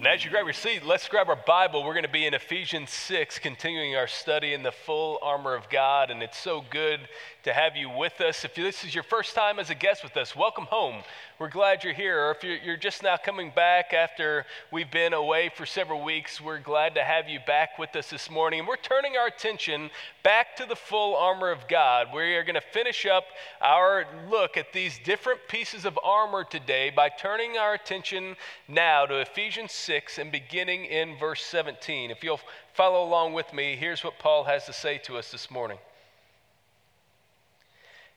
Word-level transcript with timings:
And 0.00 0.06
as 0.06 0.24
you 0.24 0.30
grab 0.30 0.46
your 0.46 0.54
seat, 0.54 0.82
let's 0.82 1.06
grab 1.08 1.28
our 1.28 1.36
Bible. 1.36 1.84
We're 1.84 1.92
going 1.92 2.04
to 2.04 2.08
be 2.08 2.24
in 2.24 2.32
Ephesians 2.32 2.88
6, 2.88 3.38
continuing 3.38 3.96
our 3.96 4.06
study 4.06 4.54
in 4.54 4.62
the 4.62 4.72
full 4.72 5.18
armor 5.20 5.54
of 5.54 5.68
God. 5.68 6.10
And 6.10 6.22
it's 6.22 6.38
so 6.38 6.64
good 6.70 7.00
to 7.42 7.52
have 7.52 7.76
you 7.76 7.90
with 7.90 8.18
us. 8.22 8.42
If 8.42 8.54
this 8.54 8.82
is 8.82 8.94
your 8.94 9.04
first 9.04 9.34
time 9.34 9.58
as 9.58 9.68
a 9.68 9.74
guest 9.74 10.02
with 10.02 10.16
us, 10.16 10.34
welcome 10.34 10.64
home. 10.64 11.02
We're 11.38 11.50
glad 11.50 11.84
you're 11.84 11.92
here. 11.92 12.18
Or 12.18 12.30
if 12.30 12.42
you're, 12.42 12.78
just 12.78 13.02
now 13.02 13.18
coming 13.18 13.52
back 13.54 13.92
after 13.92 14.46
we've 14.70 14.90
been 14.90 15.12
away 15.12 15.50
for 15.54 15.66
several 15.66 16.02
weeks, 16.02 16.40
we're 16.40 16.60
glad 16.60 16.94
to 16.94 17.04
have 17.04 17.28
you 17.28 17.38
back 17.46 17.78
with 17.78 17.94
us 17.94 18.08
this 18.08 18.30
morning. 18.30 18.60
And 18.60 18.68
we're 18.68 18.76
turning 18.76 19.18
our 19.18 19.26
attention 19.26 19.90
back 20.22 20.56
to 20.56 20.64
the 20.64 20.76
full 20.76 21.14
armor 21.14 21.50
of 21.50 21.68
God. 21.68 22.08
We 22.14 22.36
are 22.36 22.44
going 22.44 22.54
to 22.54 22.60
finish 22.62 23.04
up 23.04 23.24
our 23.60 24.06
look 24.30 24.56
at 24.56 24.72
these 24.72 24.98
different 25.04 25.40
pieces 25.46 25.84
of 25.84 25.98
armor 26.02 26.44
today 26.44 26.88
by 26.88 27.10
turning 27.10 27.58
our 27.58 27.74
attention 27.74 28.36
now 28.66 29.04
to 29.04 29.16
Ephesians 29.16 29.72
6 29.72 29.89
and 29.90 30.30
beginning 30.30 30.84
in 30.84 31.16
verse 31.16 31.42
17. 31.44 32.10
If 32.10 32.22
you'll 32.22 32.40
follow 32.74 33.02
along 33.04 33.32
with 33.32 33.52
me, 33.52 33.76
here's 33.76 34.04
what 34.04 34.18
Paul 34.18 34.44
has 34.44 34.66
to 34.66 34.72
say 34.72 34.98
to 34.98 35.18
us 35.18 35.32
this 35.32 35.50
morning. 35.50 35.78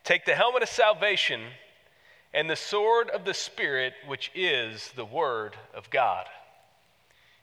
Take 0.04 0.26
the 0.26 0.36
helmet 0.36 0.64
of 0.64 0.70
salvation 0.70 1.42
and 2.34 2.50
the 2.50 2.56
sword 2.56 3.10
of 3.10 3.26
the 3.26 3.34
Spirit, 3.34 3.94
which 4.06 4.32
is 4.36 4.92
the 4.96 5.06
Word 5.06 5.56
of 5.74 5.90
God. 5.90 6.26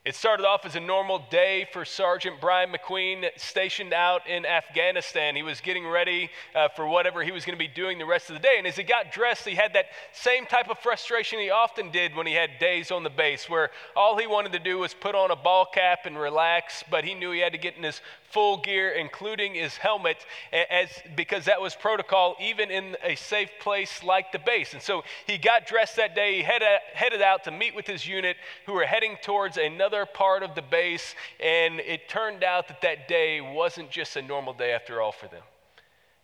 It 0.03 0.15
started 0.15 0.47
off 0.47 0.65
as 0.65 0.77
a 0.77 0.81
normal 0.81 1.27
day 1.31 1.69
for 1.75 1.85
Sergeant 1.85 2.41
Brian 2.41 2.73
McQueen, 2.73 3.27
stationed 3.37 3.93
out 3.93 4.27
in 4.27 4.47
Afghanistan. 4.47 5.37
He 5.37 5.43
was 5.43 5.61
getting 5.61 5.87
ready 5.87 6.31
uh, 6.55 6.69
for 6.75 6.87
whatever 6.87 7.23
he 7.23 7.33
was 7.33 7.45
going 7.45 7.59
to 7.59 7.63
be 7.63 7.69
doing 7.69 7.99
the 7.99 8.07
rest 8.07 8.31
of 8.31 8.35
the 8.35 8.41
day. 8.41 8.55
And 8.57 8.67
as 8.67 8.77
he 8.77 8.83
got 8.83 9.13
dressed, 9.13 9.47
he 9.47 9.55
had 9.55 9.75
that 9.75 9.89
same 10.15 10.47
type 10.47 10.71
of 10.71 10.79
frustration 10.79 11.39
he 11.39 11.51
often 11.51 11.91
did 11.91 12.17
when 12.17 12.27
he 12.27 12.33
had 12.33 12.59
days 12.59 12.91
on 12.91 13.03
the 13.03 13.11
base, 13.11 13.47
where 13.51 13.69
all 13.95 14.17
he 14.17 14.27
wanted 14.27 14.53
to 14.53 14.59
do 14.59 14.79
was 14.79 14.95
put 14.95 15.15
on 15.15 15.31
a 15.31 15.37
ball 15.37 15.67
cap 15.67 16.07
and 16.07 16.19
relax, 16.19 16.83
but 16.91 17.05
he 17.05 17.13
knew 17.13 17.31
he 17.33 17.41
had 17.41 17.53
to 17.53 17.59
get 17.59 17.77
in 17.77 17.83
his 17.83 18.01
full 18.31 18.59
gear, 18.59 18.91
including 18.91 19.55
his 19.55 19.77
helmet, 19.77 20.25
as, 20.53 20.89
because 21.17 21.45
that 21.47 21.61
was 21.61 21.75
protocol 21.75 22.37
even 22.41 22.71
in 22.71 22.97
a 23.03 23.15
safe 23.17 23.51
place 23.61 24.03
like 24.03 24.33
the 24.33 24.39
base. 24.39 24.73
And 24.73 24.83
so 24.83 25.03
he 25.27 25.37
got 25.37 25.67
dressed 25.67 25.97
that 25.97 26.15
day, 26.15 26.37
he 26.37 26.43
headed, 26.43 26.69
headed 26.95 27.23
out 27.23 27.45
to 27.45 27.51
meet 27.51 27.75
with 27.75 27.87
his 27.87 28.07
unit 28.07 28.37
who 28.67 28.73
were 28.73 28.87
heading 28.87 29.17
towards 29.23 29.57
another 29.57 30.07
part 30.07 30.43
of 30.43 30.55
the 30.55 30.63
base. 30.63 31.15
And 31.41 31.81
it 31.81 32.09
turned 32.09 32.45
out 32.45 32.69
that 32.69 32.81
that 32.83 33.09
day 33.09 33.41
wasn't 33.41 33.91
just 33.91 34.17
a 34.17 34.23
normal 34.23 34.53
day 34.53 34.73
after 34.73 35.01
all 35.01 35.13
for 35.13 35.27
them. 35.27 35.43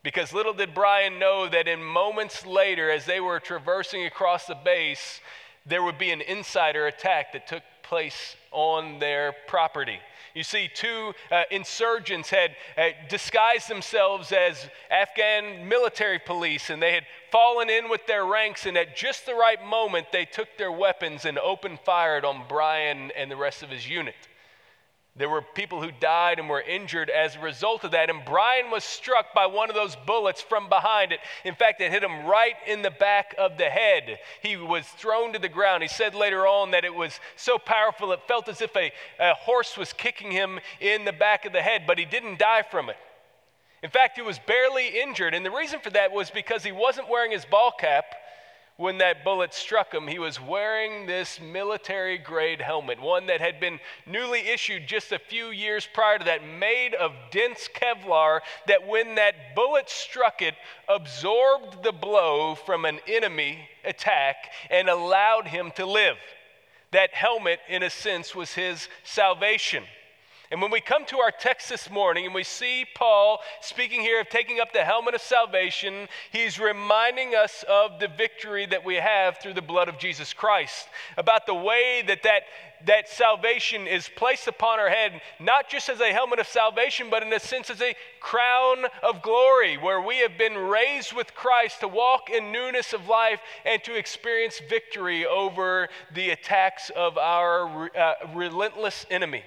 Because 0.02 0.32
little 0.32 0.52
did 0.52 0.72
Brian 0.72 1.18
know 1.18 1.48
that 1.48 1.66
in 1.66 1.82
moments 1.82 2.46
later, 2.46 2.90
as 2.90 3.06
they 3.06 3.18
were 3.18 3.40
traversing 3.40 4.06
across 4.06 4.46
the 4.46 4.54
base, 4.54 5.20
there 5.66 5.82
would 5.82 5.98
be 5.98 6.12
an 6.12 6.20
insider 6.20 6.86
attack 6.86 7.32
that 7.32 7.48
took 7.48 7.64
place 7.82 8.36
on 8.52 9.00
their 9.00 9.34
property. 9.48 9.98
You 10.36 10.44
see, 10.44 10.68
two 10.68 11.14
uh, 11.32 11.44
insurgents 11.50 12.28
had 12.28 12.56
uh, 12.76 12.88
disguised 13.08 13.70
themselves 13.70 14.32
as 14.32 14.68
Afghan 14.90 15.66
military 15.66 16.18
police, 16.18 16.68
and 16.68 16.82
they 16.82 16.92
had 16.92 17.06
fallen 17.32 17.70
in 17.70 17.88
with 17.88 18.06
their 18.06 18.26
ranks, 18.26 18.66
and 18.66 18.76
at 18.76 18.94
just 18.94 19.24
the 19.24 19.34
right 19.34 19.64
moment, 19.64 20.08
they 20.12 20.26
took 20.26 20.48
their 20.58 20.70
weapons 20.70 21.24
and 21.24 21.38
opened 21.38 21.80
fire 21.80 22.20
on 22.26 22.44
Brian 22.50 23.10
and 23.16 23.30
the 23.30 23.36
rest 23.36 23.62
of 23.62 23.70
his 23.70 23.88
unit. 23.88 24.14
There 25.18 25.30
were 25.30 25.40
people 25.40 25.82
who 25.82 25.90
died 25.92 26.38
and 26.38 26.48
were 26.48 26.60
injured 26.60 27.08
as 27.08 27.36
a 27.36 27.40
result 27.40 27.84
of 27.84 27.92
that. 27.92 28.10
And 28.10 28.24
Brian 28.26 28.70
was 28.70 28.84
struck 28.84 29.32
by 29.34 29.46
one 29.46 29.70
of 29.70 29.74
those 29.74 29.96
bullets 30.06 30.42
from 30.42 30.68
behind 30.68 31.10
it. 31.10 31.20
In 31.42 31.54
fact, 31.54 31.80
it 31.80 31.90
hit 31.90 32.04
him 32.04 32.26
right 32.26 32.54
in 32.66 32.82
the 32.82 32.90
back 32.90 33.34
of 33.38 33.56
the 33.56 33.70
head. 33.70 34.18
He 34.42 34.56
was 34.56 34.86
thrown 34.86 35.32
to 35.32 35.38
the 35.38 35.48
ground. 35.48 35.82
He 35.82 35.88
said 35.88 36.14
later 36.14 36.46
on 36.46 36.72
that 36.72 36.84
it 36.84 36.94
was 36.94 37.18
so 37.34 37.56
powerful, 37.56 38.12
it 38.12 38.20
felt 38.28 38.48
as 38.48 38.60
if 38.60 38.76
a, 38.76 38.92
a 39.18 39.32
horse 39.34 39.78
was 39.78 39.94
kicking 39.94 40.32
him 40.32 40.60
in 40.80 41.06
the 41.06 41.12
back 41.12 41.46
of 41.46 41.52
the 41.54 41.62
head, 41.62 41.84
but 41.86 41.98
he 41.98 42.04
didn't 42.04 42.38
die 42.38 42.62
from 42.70 42.90
it. 42.90 42.96
In 43.82 43.88
fact, 43.90 44.16
he 44.16 44.22
was 44.22 44.38
barely 44.46 45.00
injured. 45.00 45.32
And 45.32 45.46
the 45.46 45.50
reason 45.50 45.80
for 45.80 45.90
that 45.90 46.12
was 46.12 46.30
because 46.30 46.62
he 46.62 46.72
wasn't 46.72 47.08
wearing 47.08 47.30
his 47.30 47.46
ball 47.46 47.72
cap 47.78 48.04
when 48.76 48.98
that 48.98 49.24
bullet 49.24 49.54
struck 49.54 49.94
him, 49.94 50.06
he 50.06 50.18
was 50.18 50.40
wearing 50.40 51.06
this 51.06 51.40
military 51.40 52.18
grade 52.18 52.60
helmet, 52.60 53.00
one 53.00 53.26
that 53.26 53.40
had 53.40 53.58
been 53.58 53.80
newly 54.04 54.40
issued 54.40 54.86
just 54.86 55.12
a 55.12 55.18
few 55.18 55.46
years 55.46 55.88
prior 55.94 56.18
to 56.18 56.24
that, 56.24 56.46
made 56.46 56.92
of 56.94 57.12
dense 57.30 57.68
Kevlar, 57.74 58.40
that 58.66 58.86
when 58.86 59.14
that 59.14 59.54
bullet 59.54 59.88
struck 59.88 60.42
it, 60.42 60.54
absorbed 60.88 61.82
the 61.82 61.92
blow 61.92 62.54
from 62.54 62.84
an 62.84 63.00
enemy 63.06 63.66
attack 63.84 64.36
and 64.70 64.88
allowed 64.90 65.46
him 65.46 65.70
to 65.76 65.86
live. 65.86 66.16
That 66.92 67.14
helmet, 67.14 67.60
in 67.68 67.82
a 67.82 67.90
sense, 67.90 68.34
was 68.34 68.52
his 68.52 68.88
salvation. 69.04 69.84
And 70.50 70.62
when 70.62 70.70
we 70.70 70.80
come 70.80 71.04
to 71.06 71.18
our 71.18 71.32
text 71.32 71.68
this 71.68 71.90
morning 71.90 72.24
and 72.24 72.34
we 72.34 72.44
see 72.44 72.86
Paul 72.94 73.40
speaking 73.60 74.00
here 74.00 74.20
of 74.20 74.28
taking 74.28 74.60
up 74.60 74.72
the 74.72 74.84
helmet 74.84 75.14
of 75.14 75.20
salvation, 75.20 76.06
he's 76.30 76.60
reminding 76.60 77.34
us 77.34 77.64
of 77.68 77.98
the 77.98 78.06
victory 78.06 78.64
that 78.66 78.84
we 78.84 78.94
have 78.94 79.38
through 79.38 79.54
the 79.54 79.62
blood 79.62 79.88
of 79.88 79.98
Jesus 79.98 80.32
Christ, 80.32 80.86
about 81.16 81.46
the 81.46 81.54
way 81.54 82.04
that 82.06 82.22
that, 82.22 82.42
that 82.86 83.08
salvation 83.08 83.88
is 83.88 84.08
placed 84.14 84.46
upon 84.46 84.78
our 84.78 84.88
head, 84.88 85.20
not 85.40 85.68
just 85.68 85.88
as 85.88 86.00
a 86.00 86.12
helmet 86.12 86.38
of 86.38 86.46
salvation, 86.46 87.08
but 87.10 87.24
in 87.24 87.32
a 87.32 87.40
sense 87.40 87.68
as 87.68 87.82
a 87.82 87.96
crown 88.20 88.84
of 89.02 89.22
glory, 89.22 89.76
where 89.76 90.00
we 90.00 90.18
have 90.18 90.38
been 90.38 90.56
raised 90.56 91.12
with 91.12 91.34
Christ 91.34 91.80
to 91.80 91.88
walk 91.88 92.30
in 92.30 92.52
newness 92.52 92.92
of 92.92 93.08
life 93.08 93.40
and 93.64 93.82
to 93.82 93.96
experience 93.96 94.60
victory 94.68 95.26
over 95.26 95.88
the 96.14 96.30
attacks 96.30 96.90
of 96.94 97.18
our 97.18 97.90
uh, 97.96 98.14
relentless 98.32 99.06
enemy. 99.10 99.42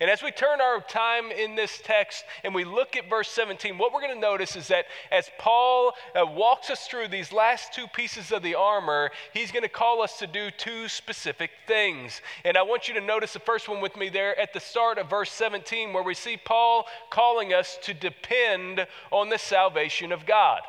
And 0.00 0.08
as 0.08 0.22
we 0.22 0.30
turn 0.30 0.62
our 0.62 0.80
time 0.80 1.30
in 1.30 1.54
this 1.54 1.78
text 1.84 2.24
and 2.42 2.54
we 2.54 2.64
look 2.64 2.96
at 2.96 3.10
verse 3.10 3.28
17, 3.28 3.76
what 3.76 3.92
we're 3.92 4.00
going 4.00 4.14
to 4.14 4.20
notice 4.20 4.56
is 4.56 4.68
that 4.68 4.86
as 5.12 5.30
Paul 5.38 5.92
uh, 6.14 6.24
walks 6.24 6.70
us 6.70 6.86
through 6.86 7.08
these 7.08 7.32
last 7.32 7.74
two 7.74 7.86
pieces 7.86 8.32
of 8.32 8.42
the 8.42 8.54
armor, 8.54 9.10
he's 9.34 9.52
going 9.52 9.62
to 9.62 9.68
call 9.68 10.00
us 10.00 10.18
to 10.18 10.26
do 10.26 10.50
two 10.50 10.88
specific 10.88 11.50
things. 11.66 12.22
And 12.46 12.56
I 12.56 12.62
want 12.62 12.88
you 12.88 12.94
to 12.94 13.00
notice 13.02 13.34
the 13.34 13.40
first 13.40 13.68
one 13.68 13.82
with 13.82 13.94
me 13.94 14.08
there 14.08 14.38
at 14.40 14.54
the 14.54 14.60
start 14.60 14.96
of 14.96 15.10
verse 15.10 15.30
17, 15.32 15.92
where 15.92 16.02
we 16.02 16.14
see 16.14 16.38
Paul 16.38 16.86
calling 17.10 17.52
us 17.52 17.78
to 17.82 17.92
depend 17.92 18.86
on 19.10 19.28
the 19.28 19.38
salvation 19.38 20.12
of 20.12 20.24
God. 20.24 20.62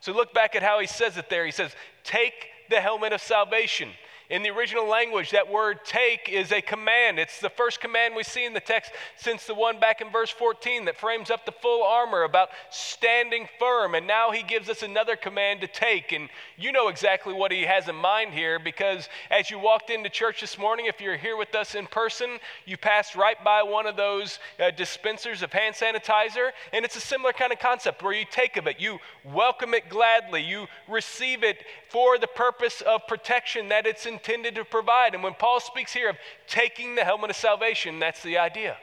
So 0.00 0.12
look 0.12 0.32
back 0.32 0.56
at 0.56 0.62
how 0.62 0.80
he 0.80 0.86
says 0.86 1.18
it 1.18 1.28
there. 1.28 1.44
He 1.44 1.52
says, 1.52 1.72
Take 2.04 2.48
the 2.70 2.80
helmet 2.80 3.12
of 3.12 3.20
salvation. 3.20 3.90
In 4.30 4.42
the 4.42 4.50
original 4.50 4.86
language, 4.86 5.30
that 5.30 5.50
word 5.50 5.86
take 5.86 6.28
is 6.28 6.52
a 6.52 6.60
command. 6.60 7.18
It's 7.18 7.40
the 7.40 7.48
first 7.48 7.80
command 7.80 8.14
we 8.14 8.22
see 8.22 8.44
in 8.44 8.52
the 8.52 8.60
text 8.60 8.92
since 9.16 9.46
the 9.46 9.54
one 9.54 9.80
back 9.80 10.02
in 10.02 10.10
verse 10.10 10.28
14 10.28 10.84
that 10.84 10.98
frames 10.98 11.30
up 11.30 11.46
the 11.46 11.52
full 11.52 11.82
armor 11.82 12.24
about 12.24 12.50
standing 12.68 13.48
firm. 13.58 13.94
And 13.94 14.06
now 14.06 14.30
he 14.30 14.42
gives 14.42 14.68
us 14.68 14.82
another 14.82 15.16
command 15.16 15.62
to 15.62 15.66
take. 15.66 16.12
And 16.12 16.28
you 16.58 16.72
know 16.72 16.88
exactly 16.88 17.32
what 17.32 17.52
he 17.52 17.62
has 17.62 17.88
in 17.88 17.96
mind 17.96 18.34
here 18.34 18.58
because 18.58 19.08
as 19.30 19.50
you 19.50 19.58
walked 19.58 19.88
into 19.88 20.10
church 20.10 20.42
this 20.42 20.58
morning, 20.58 20.84
if 20.84 21.00
you're 21.00 21.16
here 21.16 21.38
with 21.38 21.54
us 21.54 21.74
in 21.74 21.86
person, 21.86 22.38
you 22.66 22.76
passed 22.76 23.16
right 23.16 23.42
by 23.42 23.62
one 23.62 23.86
of 23.86 23.96
those 23.96 24.40
uh, 24.60 24.70
dispensers 24.70 25.42
of 25.42 25.54
hand 25.54 25.74
sanitizer. 25.74 26.50
And 26.74 26.84
it's 26.84 26.96
a 26.96 27.00
similar 27.00 27.32
kind 27.32 27.50
of 27.50 27.60
concept 27.60 28.02
where 28.02 28.12
you 28.12 28.26
take 28.30 28.58
of 28.58 28.66
it, 28.66 28.78
you 28.78 28.98
welcome 29.24 29.72
it 29.72 29.88
gladly, 29.88 30.42
you 30.42 30.66
receive 30.86 31.42
it 31.42 31.64
for 31.88 32.18
the 32.18 32.26
purpose 32.26 32.82
of 32.82 33.06
protection 33.06 33.70
that 33.70 33.86
it's 33.86 34.04
in 34.04 34.17
intended 34.18 34.56
to 34.56 34.64
provide. 34.64 35.14
And 35.14 35.22
when 35.22 35.34
Paul 35.34 35.60
speaks 35.60 35.92
here 35.92 36.10
of 36.10 36.16
taking 36.48 36.96
the 36.96 37.04
helmet 37.04 37.30
of 37.30 37.36
salvation, 37.36 38.00
that's 38.00 38.22
the 38.22 38.38
idea. 38.38 38.76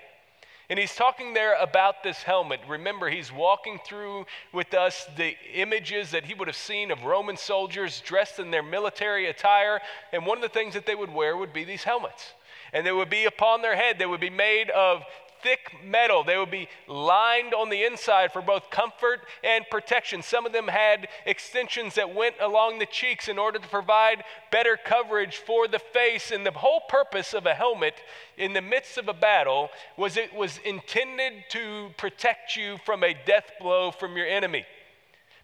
And 0.69 0.79
he's 0.79 0.96
talking 0.96 1.34
there 1.34 1.56
about 1.62 2.01
this 2.03 2.23
helmet. 2.23 2.59
Remember, 2.68 3.09
he's 3.09 3.31
walking 3.31 3.79
through 3.85 4.25
with 4.51 4.73
us 4.73 5.06
the 5.16 5.35
images 5.53 6.12
that 6.12 6.25
he 6.25 6.34
would 6.34 6.47
have 6.47 6.56
seen 6.56 6.90
of 6.90 7.03
Roman 7.03 7.38
soldiers 7.38 8.01
dressed 8.01 8.40
in 8.40 8.50
their 8.50 8.63
military 8.63 9.28
attire. 9.28 9.79
And 10.12 10.25
one 10.25 10.38
of 10.38 10.41
the 10.41 10.50
things 10.50 10.73
that 10.73 10.85
they 10.88 10.96
would 10.96 11.13
wear 11.13 11.38
would 11.38 11.53
be 11.53 11.66
these 11.66 11.84
helmets. 11.84 12.34
And 12.73 12.85
they 12.85 12.91
would 12.91 13.11
be 13.11 13.26
upon 13.26 13.61
their 13.61 13.76
head. 13.76 13.99
They 13.99 14.08
would 14.08 14.22
be 14.22 14.31
made 14.31 14.72
of 14.72 15.03
thick 15.46 15.76
metal. 15.86 16.24
They 16.24 16.40
would 16.40 16.50
be 16.50 16.68
lined 16.88 17.53
on 17.53 17.70
the 17.70 17.84
inside 17.84 18.34
for 18.34 18.42
both 18.42 18.72
comfort 18.72 19.20
and 19.44 19.64
protection. 19.70 20.24
Some 20.24 20.47
of 20.47 20.53
them 20.53 20.68
had 20.68 21.08
extensions 21.28 21.94
that 21.96 22.16
went 22.16 22.34
along 22.42 22.80
the 22.80 22.88
cheeks 22.88 23.28
in 23.28 23.38
order 23.38 23.59
to 23.59 23.68
provide 23.68 24.24
better 24.52 24.76
coverage 24.76 25.38
for 25.38 25.68
the 25.68 25.78
face. 25.78 26.32
And 26.32 26.44
the 26.44 26.52
whole 26.52 26.82
purpose 26.90 27.36
of 27.36 27.46
a 27.46 27.53
helmet 27.53 27.94
in 28.38 28.53
the 28.53 28.62
midst 28.62 28.97
of 28.97 29.08
a 29.08 29.14
battle 29.14 29.70
was 29.97 30.18
it 30.18 30.34
was 30.34 30.58
intended 30.66 31.34
to 31.52 31.91
protect 31.96 32.56
you 32.56 32.78
from 32.84 33.03
a 33.03 33.14
death 33.28 33.52
blow 33.59 33.91
from 33.91 34.18
your 34.18 34.28
enemy. 34.28 34.66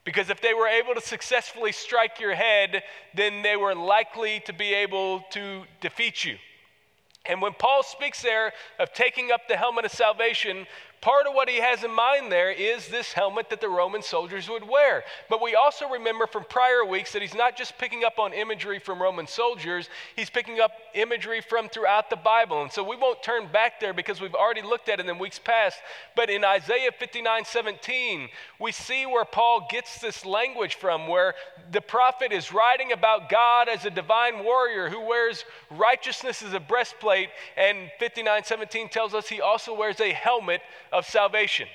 Because 0.04 0.31
if 0.31 0.42
they 0.42 0.56
were 0.56 0.68
able 0.68 0.95
to 0.95 1.01
successfully 1.01 1.71
strike 1.71 2.19
your 2.19 2.33
head, 2.33 2.81
then 3.13 3.44
they 3.44 3.56
were 3.56 3.75
likely 3.75 4.39
to 4.47 4.54
be 4.54 4.74
able 4.74 5.21
to 5.30 5.62
defeat 5.80 6.25
you. 6.25 6.38
And 7.25 7.41
when 7.41 7.53
Paul 7.53 7.83
speaks 7.83 8.21
there 8.21 8.51
of 8.79 8.94
taking 8.94 9.31
up 9.31 9.41
the 9.47 9.57
helmet 9.57 9.85
of 9.85 9.91
salvation, 9.91 10.65
part 11.01 11.25
of 11.25 11.33
what 11.33 11.50
he 11.50 11.57
has 11.57 11.83
in 11.83 11.92
mind 11.92 12.31
there 12.31 12.51
is 12.51 12.88
this 12.88 13.12
helmet 13.12 13.50
that 13.50 13.59
the 13.59 13.68
Roman 13.68 14.03
soldiers 14.03 14.48
would 14.48 14.68
wear. 14.68 15.03
But 15.30 15.42
we 15.42 15.56
also 15.56 15.89
remember 15.89 16.27
from 16.27 16.44
prior 16.48 16.86
weeks 16.86 17.12
that 17.13 17.24
he's 17.24 17.33
not 17.33 17.57
just 17.57 17.77
picking 17.80 18.03
up 18.03 18.19
on 18.19 18.33
imagery 18.33 18.77
from 18.77 19.01
Roman 19.01 19.25
soldiers, 19.25 19.89
he's 20.15 20.30
picking 20.30 20.59
up 20.59 20.71
imagery 20.94 21.42
from 21.42 21.69
throughout 21.69 22.12
the 22.12 22.15
Bible. 22.15 22.62
And 22.62 22.71
so 22.71 22.88
we 22.88 22.95
won't 22.95 23.24
turn 23.24 23.48
back 23.51 23.80
there 23.80 23.94
because 23.94 24.21
we've 24.21 24.36
already 24.36 24.62
looked 24.62 24.89
at 24.89 25.00
it 25.00 25.07
in 25.07 25.18
weeks 25.18 25.39
past. 25.39 25.80
But 26.15 26.30
in 26.30 26.45
Isaiah 26.45 26.92
59 26.98 27.45
17, 27.45 28.30
we 28.59 28.71
see 28.71 29.07
where 29.07 29.25
Paul 29.25 29.68
gets 29.71 30.00
this 30.00 30.24
language 30.24 30.75
from, 30.75 31.07
where 31.07 31.33
the 31.71 31.81
prophet 31.81 32.31
is 32.31 32.54
writing 32.54 32.92
about 32.92 33.27
God 33.30 33.69
as 33.69 33.86
a 33.86 33.89
divine 33.89 34.44
warrior 34.44 34.89
who 34.89 35.01
wears 35.01 35.45
righteousness 35.71 36.44
as 36.44 36.54
a 36.54 36.59
breastplate. 36.59 37.30
And 37.57 37.89
59 37.97 38.44
17 38.44 38.89
tells 38.89 39.15
us 39.15 39.27
he 39.27 39.42
also 39.42 39.75
wears 39.75 40.00
a 40.00 40.12
helmet 40.12 40.62
of 40.91 41.05
salvation. 41.05 41.67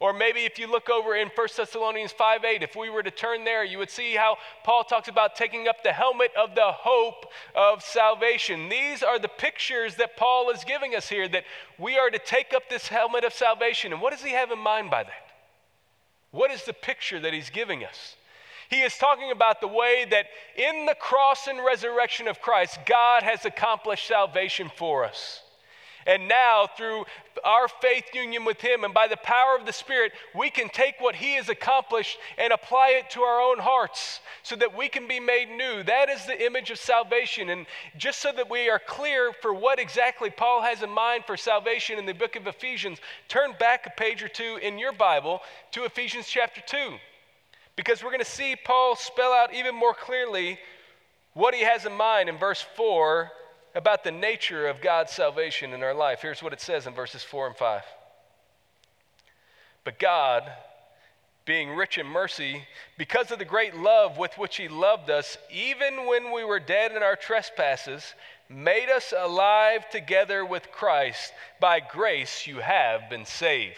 Or 0.00 0.14
maybe 0.14 0.46
if 0.46 0.58
you 0.58 0.66
look 0.66 0.88
over 0.88 1.14
in 1.14 1.28
1 1.28 1.48
Thessalonians 1.54 2.12
5 2.12 2.42
8, 2.42 2.62
if 2.62 2.74
we 2.74 2.88
were 2.88 3.02
to 3.02 3.10
turn 3.10 3.44
there, 3.44 3.62
you 3.62 3.76
would 3.76 3.90
see 3.90 4.14
how 4.14 4.38
Paul 4.64 4.82
talks 4.82 5.08
about 5.08 5.36
taking 5.36 5.68
up 5.68 5.82
the 5.82 5.92
helmet 5.92 6.30
of 6.38 6.54
the 6.54 6.72
hope 6.72 7.26
of 7.54 7.82
salvation. 7.82 8.70
These 8.70 9.02
are 9.02 9.18
the 9.18 9.28
pictures 9.28 9.96
that 9.96 10.16
Paul 10.16 10.48
is 10.50 10.64
giving 10.64 10.94
us 10.94 11.06
here 11.06 11.28
that 11.28 11.44
we 11.78 11.98
are 11.98 12.08
to 12.08 12.18
take 12.18 12.54
up 12.54 12.70
this 12.70 12.88
helmet 12.88 13.24
of 13.24 13.34
salvation. 13.34 13.92
And 13.92 14.00
what 14.00 14.12
does 14.12 14.22
he 14.22 14.32
have 14.32 14.50
in 14.50 14.58
mind 14.58 14.90
by 14.90 15.02
that? 15.02 15.30
What 16.30 16.50
is 16.50 16.64
the 16.64 16.72
picture 16.72 17.20
that 17.20 17.34
he's 17.34 17.50
giving 17.50 17.84
us? 17.84 18.16
He 18.70 18.80
is 18.80 18.96
talking 18.96 19.32
about 19.32 19.60
the 19.60 19.68
way 19.68 20.06
that 20.10 20.26
in 20.56 20.86
the 20.86 20.94
cross 20.94 21.46
and 21.46 21.62
resurrection 21.62 22.26
of 22.26 22.40
Christ, 22.40 22.78
God 22.86 23.22
has 23.22 23.44
accomplished 23.44 24.06
salvation 24.06 24.70
for 24.74 25.04
us. 25.04 25.42
And 26.06 26.28
now, 26.28 26.68
through 26.76 27.04
our 27.44 27.68
faith 27.68 28.04
union 28.14 28.44
with 28.44 28.60
Him 28.60 28.84
and 28.84 28.94
by 28.94 29.06
the 29.06 29.16
power 29.18 29.56
of 29.58 29.66
the 29.66 29.72
Spirit, 29.72 30.12
we 30.34 30.50
can 30.50 30.68
take 30.68 30.94
what 30.98 31.14
He 31.14 31.34
has 31.34 31.48
accomplished 31.48 32.18
and 32.38 32.52
apply 32.52 32.94
it 32.98 33.10
to 33.10 33.20
our 33.22 33.40
own 33.40 33.58
hearts 33.58 34.20
so 34.42 34.56
that 34.56 34.76
we 34.76 34.88
can 34.88 35.06
be 35.06 35.20
made 35.20 35.50
new. 35.50 35.82
That 35.82 36.08
is 36.08 36.24
the 36.24 36.44
image 36.44 36.70
of 36.70 36.78
salvation. 36.78 37.50
And 37.50 37.66
just 37.96 38.20
so 38.20 38.32
that 38.32 38.50
we 38.50 38.70
are 38.70 38.78
clear 38.78 39.32
for 39.42 39.52
what 39.52 39.78
exactly 39.78 40.30
Paul 40.30 40.62
has 40.62 40.82
in 40.82 40.90
mind 40.90 41.24
for 41.26 41.36
salvation 41.36 41.98
in 41.98 42.06
the 42.06 42.14
book 42.14 42.36
of 42.36 42.46
Ephesians, 42.46 42.98
turn 43.28 43.52
back 43.58 43.86
a 43.86 43.90
page 43.90 44.22
or 44.22 44.28
two 44.28 44.58
in 44.62 44.78
your 44.78 44.92
Bible 44.92 45.40
to 45.72 45.84
Ephesians 45.84 46.26
chapter 46.28 46.62
2. 46.66 46.94
Because 47.76 48.02
we're 48.02 48.10
going 48.10 48.20
to 48.20 48.24
see 48.24 48.56
Paul 48.56 48.96
spell 48.96 49.32
out 49.32 49.54
even 49.54 49.74
more 49.74 49.94
clearly 49.94 50.58
what 51.34 51.54
he 51.54 51.62
has 51.62 51.86
in 51.86 51.92
mind 51.92 52.28
in 52.28 52.36
verse 52.36 52.64
4 52.76 53.30
about 53.74 54.04
the 54.04 54.10
nature 54.10 54.66
of 54.66 54.80
God's 54.80 55.12
salvation 55.12 55.72
in 55.72 55.82
our 55.82 55.94
life. 55.94 56.20
Here's 56.22 56.42
what 56.42 56.52
it 56.52 56.60
says 56.60 56.86
in 56.86 56.94
verses 56.94 57.22
4 57.22 57.48
and 57.48 57.56
5. 57.56 57.82
But 59.84 59.98
God, 59.98 60.50
being 61.44 61.74
rich 61.74 61.96
in 61.98 62.06
mercy, 62.06 62.64
because 62.98 63.30
of 63.30 63.38
the 63.38 63.44
great 63.44 63.76
love 63.76 64.18
with 64.18 64.36
which 64.36 64.56
He 64.56 64.68
loved 64.68 65.10
us, 65.10 65.38
even 65.50 66.06
when 66.06 66.32
we 66.32 66.44
were 66.44 66.60
dead 66.60 66.92
in 66.92 67.02
our 67.02 67.16
trespasses, 67.16 68.14
made 68.48 68.90
us 68.90 69.14
alive 69.16 69.88
together 69.90 70.44
with 70.44 70.70
Christ. 70.72 71.32
By 71.60 71.80
grace 71.80 72.46
you 72.46 72.56
have 72.58 73.08
been 73.08 73.24
saved. 73.24 73.76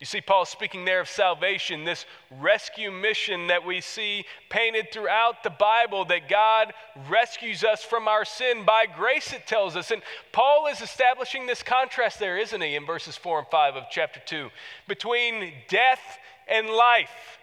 You 0.00 0.06
see, 0.06 0.22
Paul 0.22 0.46
speaking 0.46 0.86
there 0.86 1.00
of 1.00 1.10
salvation, 1.10 1.84
this 1.84 2.06
rescue 2.40 2.90
mission 2.90 3.48
that 3.48 3.66
we 3.66 3.82
see 3.82 4.24
painted 4.48 4.90
throughout 4.90 5.42
the 5.42 5.50
Bible 5.50 6.06
that 6.06 6.26
God 6.26 6.72
rescues 7.10 7.64
us 7.64 7.84
from 7.84 8.08
our 8.08 8.24
sin 8.24 8.64
by 8.64 8.86
grace, 8.86 9.34
it 9.34 9.46
tells 9.46 9.76
us. 9.76 9.90
And 9.90 10.00
Paul 10.32 10.68
is 10.68 10.80
establishing 10.80 11.46
this 11.46 11.62
contrast 11.62 12.18
there, 12.18 12.38
isn't 12.38 12.62
he, 12.62 12.76
in 12.76 12.86
verses 12.86 13.18
4 13.18 13.40
and 13.40 13.48
5 13.48 13.76
of 13.76 13.84
chapter 13.90 14.20
2, 14.24 14.48
between 14.88 15.52
death 15.68 16.00
and 16.48 16.70
life 16.70 17.38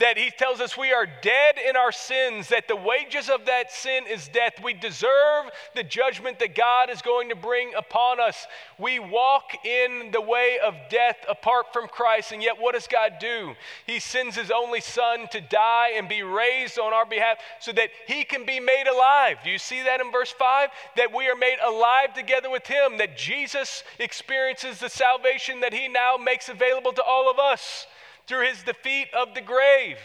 that 0.00 0.16
he 0.16 0.30
tells 0.30 0.60
us 0.60 0.76
we 0.76 0.92
are 0.92 1.06
dead 1.06 1.56
in 1.68 1.76
our 1.76 1.92
sins, 1.92 2.48
that 2.48 2.66
the 2.66 2.76
wages 2.76 3.28
of 3.28 3.44
that 3.44 3.70
sin 3.70 4.04
is 4.08 4.28
death. 4.28 4.54
We 4.64 4.72
deserve 4.72 5.50
the 5.74 5.82
judgment 5.82 6.38
that 6.38 6.54
God 6.54 6.88
is 6.88 7.02
going 7.02 7.28
to 7.28 7.36
bring 7.36 7.72
upon 7.76 8.18
us. 8.18 8.46
We 8.78 8.98
walk 8.98 9.64
in 9.64 10.10
the 10.10 10.22
way 10.22 10.58
of 10.64 10.74
death 10.88 11.18
apart 11.28 11.66
from 11.74 11.86
Christ, 11.86 12.32
and 12.32 12.42
yet 12.42 12.58
what 12.58 12.74
does 12.74 12.86
God 12.86 13.14
do? 13.20 13.52
He 13.86 14.00
sends 14.00 14.36
his 14.36 14.50
only 14.50 14.80
Son 14.80 15.28
to 15.32 15.40
die 15.40 15.90
and 15.96 16.08
be 16.08 16.22
raised 16.22 16.78
on 16.78 16.94
our 16.94 17.06
behalf 17.06 17.36
so 17.60 17.70
that 17.72 17.90
he 18.06 18.24
can 18.24 18.46
be 18.46 18.58
made 18.58 18.86
alive. 18.86 19.36
Do 19.44 19.50
you 19.50 19.58
see 19.58 19.82
that 19.82 20.00
in 20.00 20.10
verse 20.10 20.32
5? 20.32 20.70
That 20.96 21.14
we 21.14 21.28
are 21.28 21.36
made 21.36 21.58
alive 21.62 22.14
together 22.14 22.48
with 22.48 22.66
him, 22.66 22.96
that 22.96 23.18
Jesus 23.18 23.84
experiences 23.98 24.80
the 24.80 24.88
salvation 24.88 25.60
that 25.60 25.74
he 25.74 25.88
now 25.88 26.16
makes 26.16 26.48
available 26.48 26.92
to 26.92 27.02
all 27.02 27.30
of 27.30 27.38
us 27.38 27.86
through 28.26 28.46
his 28.46 28.62
defeat 28.62 29.08
of 29.14 29.34
the 29.34 29.40
grave. 29.40 29.98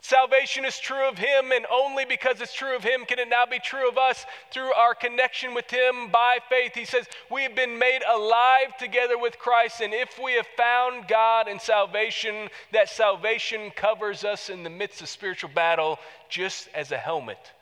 Salvation 0.00 0.64
is 0.64 0.78
true 0.78 1.08
of 1.08 1.18
him, 1.18 1.50
and 1.52 1.66
only 1.70 2.04
because 2.04 2.40
it's 2.40 2.54
true 2.54 2.74
of 2.76 2.84
him 2.84 3.04
can 3.04 3.18
it 3.18 3.28
now 3.28 3.44
be 3.44 3.58
true 3.58 3.88
of 3.88 3.98
us 3.98 4.24
through 4.52 4.72
our 4.72 4.94
connection 4.94 5.54
with 5.54 5.70
him 5.70 6.10
by 6.10 6.38
faith. 6.48 6.74
He 6.74 6.84
says, 6.84 7.06
We 7.30 7.42
have 7.42 7.56
been 7.56 7.78
made 7.78 8.00
alive 8.08 8.76
together 8.78 9.18
with 9.18 9.38
Christ, 9.38 9.80
and 9.80 9.92
if 9.92 10.18
we 10.22 10.34
have 10.34 10.46
found 10.56 11.08
God 11.08 11.48
and 11.48 11.60
salvation, 11.60 12.48
that 12.72 12.88
salvation 12.88 13.70
covers 13.72 14.24
us 14.24 14.48
in 14.48 14.62
the 14.62 14.70
midst 14.70 15.02
of 15.02 15.08
spiritual 15.08 15.50
battle 15.52 15.98
just 16.30 16.68
as 16.74 16.92
a 16.92 16.96
helmet 16.96 17.52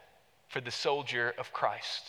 for 0.48 0.60
the 0.60 0.70
soldier 0.70 1.34
of 1.38 1.52
Christ. 1.52 2.04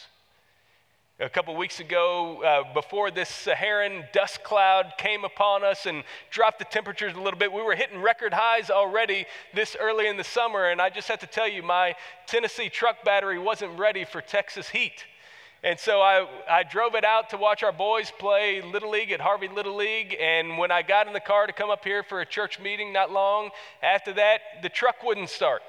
A 1.20 1.28
couple 1.28 1.56
weeks 1.56 1.80
ago, 1.80 2.44
uh, 2.44 2.74
before 2.76 3.10
this 3.10 3.28
Saharan 3.28 4.06
dust 4.14 4.44
cloud 4.44 4.94
came 5.00 5.26
upon 5.26 5.64
us 5.64 5.88
and 5.88 6.04
dropped 6.30 6.60
the 6.60 6.66
temperatures 6.66 7.16
a 7.16 7.20
little 7.20 7.40
bit, 7.40 7.52
we 7.52 7.64
were 7.64 7.76
hitting 7.76 8.04
record 8.04 8.36
highs 8.36 8.70
already 8.70 9.26
this 9.52 9.76
early 9.80 10.06
in 10.08 10.18
the 10.18 10.24
summer. 10.24 10.66
And 10.70 10.80
I 10.80 10.92
just 10.92 11.08
have 11.08 11.18
to 11.22 11.26
tell 11.26 11.48
you, 11.48 11.64
my 11.64 11.96
Tennessee 12.28 12.70
truck 12.70 13.04
battery 13.04 13.40
wasn't 13.40 13.80
ready 13.80 14.06
for 14.06 14.22
Texas 14.22 14.70
heat. 14.70 15.06
And 15.64 15.80
so 15.80 16.02
I, 16.02 16.28
I 16.48 16.62
drove 16.62 16.94
it 16.94 17.04
out 17.04 17.32
to 17.32 17.38
watch 17.38 17.64
our 17.64 17.72
boys 17.72 18.12
play 18.20 18.62
Little 18.62 18.92
League 18.92 19.12
at 19.12 19.20
Harvey 19.20 19.48
Little 19.48 19.76
League. 19.76 20.16
And 20.22 20.60
when 20.60 20.70
I 20.70 20.84
got 20.84 21.08
in 21.08 21.14
the 21.14 21.20
car 21.20 21.48
to 21.48 21.54
come 21.54 21.72
up 21.72 21.84
here 21.84 22.04
for 22.04 22.22
a 22.22 22.28
church 22.28 22.60
meeting 22.60 22.94
not 22.94 23.12
long 23.12 23.50
after 23.82 24.14
that, 24.14 24.42
the 24.62 24.70
truck 24.70 25.02
wouldn't 25.04 25.32
start. 25.32 25.64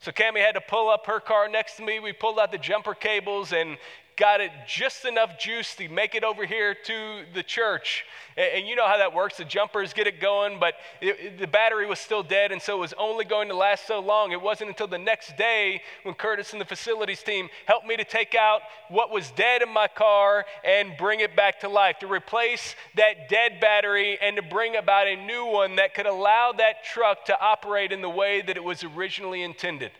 So 0.00 0.12
Cami 0.12 0.44
had 0.44 0.52
to 0.52 0.60
pull 0.60 0.90
up 0.90 1.06
her 1.06 1.18
car 1.18 1.48
next 1.48 1.76
to 1.76 1.82
me. 1.82 1.98
We 1.98 2.12
pulled 2.12 2.38
out 2.38 2.52
the 2.52 2.58
jumper 2.58 2.92
cables 2.92 3.54
and 3.54 3.78
got 4.16 4.40
it 4.40 4.50
just 4.66 5.04
enough 5.04 5.38
juice 5.38 5.74
to 5.76 5.88
make 5.88 6.14
it 6.14 6.24
over 6.24 6.46
here 6.46 6.74
to 6.74 7.24
the 7.34 7.42
church. 7.42 8.04
And, 8.36 8.50
and 8.54 8.66
you 8.66 8.74
know 8.74 8.86
how 8.86 8.96
that 8.96 9.12
works. 9.12 9.36
The 9.36 9.44
jumpers 9.44 9.92
get 9.92 10.06
it 10.06 10.20
going, 10.20 10.58
but 10.58 10.74
it, 11.00 11.20
it, 11.20 11.38
the 11.38 11.46
battery 11.46 11.86
was 11.86 11.98
still 11.98 12.22
dead, 12.22 12.50
and 12.50 12.60
so 12.60 12.76
it 12.76 12.80
was 12.80 12.94
only 12.98 13.24
going 13.24 13.48
to 13.48 13.54
last 13.54 13.86
so 13.86 14.00
long. 14.00 14.32
It 14.32 14.40
wasn't 14.40 14.70
until 14.70 14.86
the 14.86 14.98
next 14.98 15.36
day 15.36 15.82
when 16.02 16.14
Curtis 16.14 16.52
and 16.52 16.60
the 16.60 16.64
facilities 16.64 17.22
team 17.22 17.48
helped 17.66 17.86
me 17.86 17.96
to 17.96 18.04
take 18.04 18.34
out 18.34 18.62
what 18.88 19.10
was 19.10 19.30
dead 19.32 19.62
in 19.62 19.68
my 19.68 19.86
car 19.86 20.46
and 20.64 20.96
bring 20.96 21.20
it 21.20 21.36
back 21.36 21.60
to 21.60 21.68
life, 21.68 21.98
to 21.98 22.06
replace 22.06 22.74
that 22.96 23.28
dead 23.28 23.60
battery 23.60 24.18
and 24.20 24.36
to 24.36 24.42
bring 24.42 24.76
about 24.76 25.06
a 25.06 25.16
new 25.16 25.44
one 25.44 25.76
that 25.76 25.94
could 25.94 26.06
allow 26.06 26.52
that 26.52 26.84
truck 26.84 27.26
to 27.26 27.38
operate 27.38 27.92
in 27.92 28.00
the 28.00 28.08
way 28.08 28.40
that 28.40 28.56
it 28.56 28.64
was 28.64 28.82
originally 28.82 29.42
intended. 29.42 29.92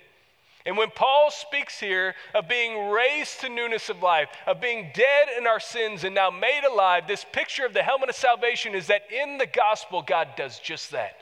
And 0.66 0.76
when 0.76 0.90
Paul 0.90 1.30
speaks 1.30 1.78
here 1.78 2.16
of 2.34 2.48
being 2.48 2.90
raised 2.90 3.40
to 3.40 3.48
newness 3.48 3.88
of 3.88 4.02
life, 4.02 4.28
of 4.46 4.60
being 4.60 4.90
dead 4.92 5.28
in 5.38 5.46
our 5.46 5.60
sins 5.60 6.02
and 6.02 6.12
now 6.12 6.28
made 6.30 6.64
alive, 6.68 7.06
this 7.06 7.24
picture 7.30 7.64
of 7.64 7.72
the 7.72 7.84
helmet 7.84 8.10
of 8.10 8.16
salvation 8.16 8.74
is 8.74 8.88
that 8.88 9.02
in 9.12 9.38
the 9.38 9.46
gospel, 9.46 10.02
God 10.02 10.30
does 10.36 10.58
just 10.58 10.90
that. 10.90 11.16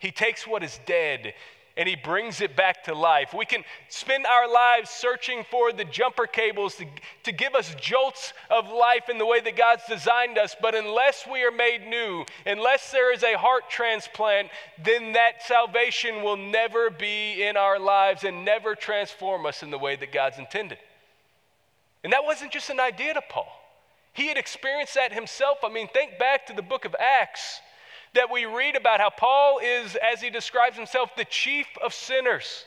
He 0.00 0.10
takes 0.10 0.48
what 0.48 0.64
is 0.64 0.80
dead 0.84 1.32
and 1.76 1.88
he 1.88 1.96
brings 1.96 2.40
it 2.40 2.56
back 2.56 2.84
to 2.84 2.94
life. 2.94 3.34
We 3.34 3.44
can 3.44 3.62
spend 3.88 4.24
our 4.24 4.50
lives 4.50 4.88
searching 4.88 5.44
for 5.50 5.72
the 5.72 5.84
jumper 5.84 6.26
cables 6.26 6.74
to, 6.76 6.86
to 7.24 7.32
give 7.32 7.54
us 7.54 7.74
jolts 7.74 8.32
of 8.50 8.70
life 8.70 9.08
in 9.10 9.18
the 9.18 9.26
way 9.26 9.40
that 9.40 9.56
God's 9.56 9.82
designed 9.86 10.38
us, 10.38 10.56
but 10.60 10.74
unless 10.74 11.26
we 11.30 11.44
are 11.44 11.50
made 11.50 11.86
new, 11.86 12.24
unless 12.46 12.90
there 12.92 13.12
is 13.12 13.22
a 13.22 13.36
heart 13.36 13.68
transplant, 13.68 14.48
then 14.82 15.12
that 15.12 15.42
salvation 15.42 16.22
will 16.22 16.38
never 16.38 16.88
be 16.88 17.42
in 17.42 17.56
our 17.56 17.78
lives 17.78 18.24
and 18.24 18.44
never 18.44 18.74
transform 18.74 19.44
us 19.44 19.62
in 19.62 19.70
the 19.70 19.78
way 19.78 19.96
that 19.96 20.12
God's 20.12 20.38
intended. 20.38 20.78
And 22.02 22.12
that 22.12 22.24
wasn't 22.24 22.52
just 22.52 22.70
an 22.70 22.80
idea 22.80 23.14
to 23.14 23.22
Paul. 23.28 23.52
He 24.14 24.28
had 24.28 24.38
experienced 24.38 24.94
that 24.94 25.12
himself. 25.12 25.58
I 25.62 25.68
mean, 25.68 25.88
think 25.88 26.18
back 26.18 26.46
to 26.46 26.54
the 26.54 26.62
book 26.62 26.86
of 26.86 26.96
Acts 26.98 27.60
that 28.16 28.30
we 28.30 28.44
read 28.44 28.76
about 28.76 29.00
how 29.00 29.10
Paul 29.10 29.60
is, 29.62 29.96
as 29.96 30.20
he 30.20 30.28
describes 30.28 30.76
himself, 30.76 31.10
the 31.16 31.24
chief 31.24 31.66
of 31.82 31.94
sinners. 31.94 32.64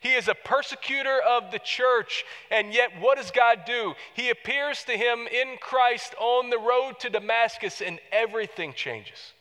He 0.00 0.14
is 0.14 0.28
a 0.28 0.34
persecutor 0.34 1.20
of 1.20 1.50
the 1.50 1.58
church. 1.58 2.24
And 2.50 2.72
yet, 2.72 2.90
what 3.00 3.18
does 3.18 3.30
God 3.30 3.64
do? 3.66 3.94
He 4.14 4.30
appears 4.30 4.82
to 4.84 4.92
him 4.92 5.26
in 5.26 5.58
Christ 5.60 6.14
on 6.18 6.48
the 6.48 6.58
road 6.58 6.98
to 7.00 7.10
Damascus, 7.10 7.82
and 7.82 7.98
everything 8.10 8.72
changes. 8.72 9.34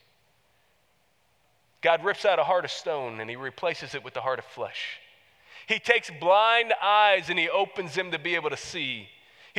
God 1.81 2.03
rips 2.03 2.25
out 2.25 2.39
a 2.39 2.43
heart 2.43 2.65
of 2.65 2.71
stone 2.71 3.21
and 3.21 3.29
he 3.29 3.35
replaces 3.35 3.95
it 3.95 4.03
with 4.03 4.13
the 4.13 4.21
heart 4.21 4.39
of 4.39 4.45
flesh. 4.45 4.99
He 5.67 5.79
takes 5.79 6.11
blind 6.19 6.73
eyes 6.81 7.29
and 7.29 7.39
he 7.39 7.47
opens 7.47 7.95
them 7.95 8.11
to 8.11 8.19
be 8.19 8.35
able 8.35 8.49
to 8.49 8.57
see. 8.57 9.07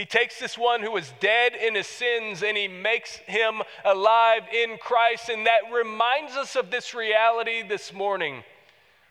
He 0.01 0.07
takes 0.07 0.39
this 0.39 0.57
one 0.57 0.81
who 0.81 0.93
was 0.93 1.13
dead 1.21 1.53
in 1.55 1.75
his 1.75 1.87
sins 1.87 2.43
and 2.43 2.57
he 2.57 2.69
makes 2.69 3.17
him 3.17 3.61
alive 3.85 4.45
in 4.51 4.79
Christ. 4.79 5.29
And 5.29 5.47
that 5.47 5.71
reminds 5.71 6.37
us 6.37 6.57
of 6.57 6.71
this 6.71 6.95
reality 6.95 7.61
this 7.61 7.93
morning. 7.93 8.43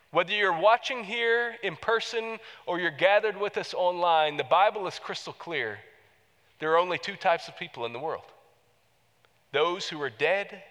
Whether 0.10 0.34
you're 0.34 0.60
watching 0.60 1.04
here 1.04 1.54
in 1.62 1.76
person 1.76 2.40
or 2.66 2.80
you're 2.80 2.90
gathered 2.90 3.40
with 3.40 3.60
us 3.60 3.76
online, 3.76 4.36
the 4.36 4.44
Bible 4.44 4.88
is 4.88 4.98
crystal 4.98 5.32
clear. 5.32 5.78
There 6.58 6.72
are 6.72 6.80
only 6.80 6.98
two 6.98 7.16
types 7.16 7.48
of 7.48 7.56
people 7.56 7.86
in 7.86 7.94
the 7.94 8.00
world 8.00 8.26
those 9.52 9.88
who 9.88 10.02
are 10.02 10.10
dead 10.10 10.64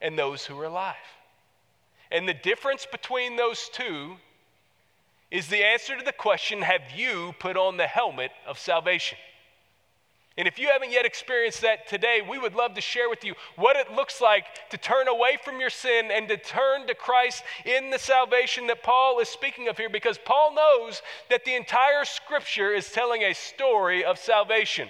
and 0.00 0.18
those 0.18 0.44
who 0.44 0.58
are 0.58 0.64
alive. 0.64 0.96
And 2.10 2.28
the 2.28 2.34
difference 2.34 2.88
between 2.90 3.36
those 3.36 3.70
two 3.72 4.16
is 5.32 5.48
the 5.48 5.64
answer 5.64 5.98
to 5.98 6.04
the 6.04 6.12
question 6.12 6.60
Have 6.62 6.92
you 6.94 7.34
put 7.40 7.56
on 7.56 7.78
the 7.78 7.86
helmet 7.86 8.30
of 8.46 8.58
salvation? 8.58 9.18
And 10.36 10.48
if 10.48 10.58
you 10.58 10.68
haven't 10.68 10.92
yet 10.92 11.04
experienced 11.04 11.60
that 11.60 11.86
today, 11.88 12.20
we 12.26 12.38
would 12.38 12.54
love 12.54 12.74
to 12.74 12.80
share 12.80 13.10
with 13.10 13.22
you 13.22 13.34
what 13.56 13.76
it 13.76 13.92
looks 13.92 14.20
like 14.20 14.46
to 14.70 14.78
turn 14.78 15.08
away 15.08 15.36
from 15.44 15.60
your 15.60 15.68
sin 15.68 16.10
and 16.10 16.26
to 16.28 16.38
turn 16.38 16.86
to 16.86 16.94
Christ 16.94 17.42
in 17.66 17.90
the 17.90 17.98
salvation 17.98 18.66
that 18.68 18.82
Paul 18.82 19.20
is 19.20 19.28
speaking 19.28 19.68
of 19.68 19.76
here, 19.76 19.90
because 19.90 20.18
Paul 20.24 20.54
knows 20.54 21.02
that 21.28 21.44
the 21.44 21.54
entire 21.54 22.04
scripture 22.04 22.72
is 22.72 22.90
telling 22.92 23.22
a 23.22 23.34
story 23.34 24.04
of 24.04 24.18
salvation. 24.18 24.88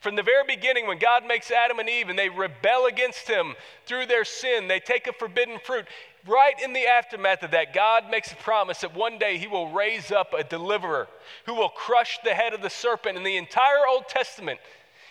From 0.00 0.16
the 0.16 0.22
very 0.22 0.44
beginning, 0.46 0.86
when 0.86 0.98
God 0.98 1.24
makes 1.26 1.50
Adam 1.50 1.78
and 1.78 1.88
Eve 1.88 2.08
and 2.08 2.18
they 2.18 2.28
rebel 2.28 2.86
against 2.86 3.28
him 3.28 3.54
through 3.86 4.06
their 4.06 4.24
sin, 4.24 4.68
they 4.68 4.80
take 4.80 5.06
a 5.06 5.12
forbidden 5.12 5.58
fruit 5.64 5.86
right 6.26 6.54
in 6.62 6.72
the 6.72 6.86
aftermath 6.86 7.42
of 7.42 7.50
that, 7.52 7.74
God 7.74 8.10
makes 8.10 8.32
a 8.32 8.36
promise 8.36 8.80
that 8.80 8.94
one 8.94 9.18
day 9.18 9.38
He 9.38 9.46
will 9.46 9.70
raise 9.70 10.10
up 10.10 10.32
a 10.32 10.44
deliverer 10.44 11.08
who 11.46 11.54
will 11.54 11.68
crush 11.68 12.18
the 12.24 12.34
head 12.34 12.54
of 12.54 12.62
the 12.62 12.70
serpent. 12.70 13.16
And 13.16 13.26
the 13.26 13.36
entire 13.36 13.86
Old 13.88 14.08
Testament 14.08 14.60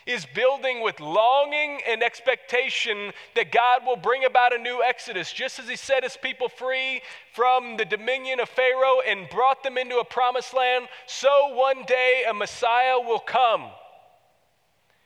is 0.05 0.25
building 0.35 0.81
with 0.81 0.99
longing 0.99 1.79
and 1.87 2.03
expectation 2.03 3.13
that 3.35 3.51
God 3.51 3.85
will 3.85 3.95
bring 3.95 4.25
about 4.25 4.53
a 4.53 4.57
new 4.57 4.83
exodus, 4.83 5.31
just 5.31 5.59
as 5.59 5.69
He 5.69 5.75
set 5.75 6.03
His 6.03 6.17
people 6.17 6.49
free 6.49 7.01
from 7.33 7.77
the 7.77 7.85
dominion 7.85 8.39
of 8.39 8.49
Pharaoh 8.49 8.99
and 9.07 9.29
brought 9.29 9.63
them 9.63 9.77
into 9.77 9.97
a 9.97 10.05
promised 10.05 10.53
land. 10.53 10.87
So 11.07 11.53
one 11.53 11.83
day 11.85 12.23
a 12.29 12.33
Messiah 12.33 12.99
will 12.99 13.19
come 13.19 13.69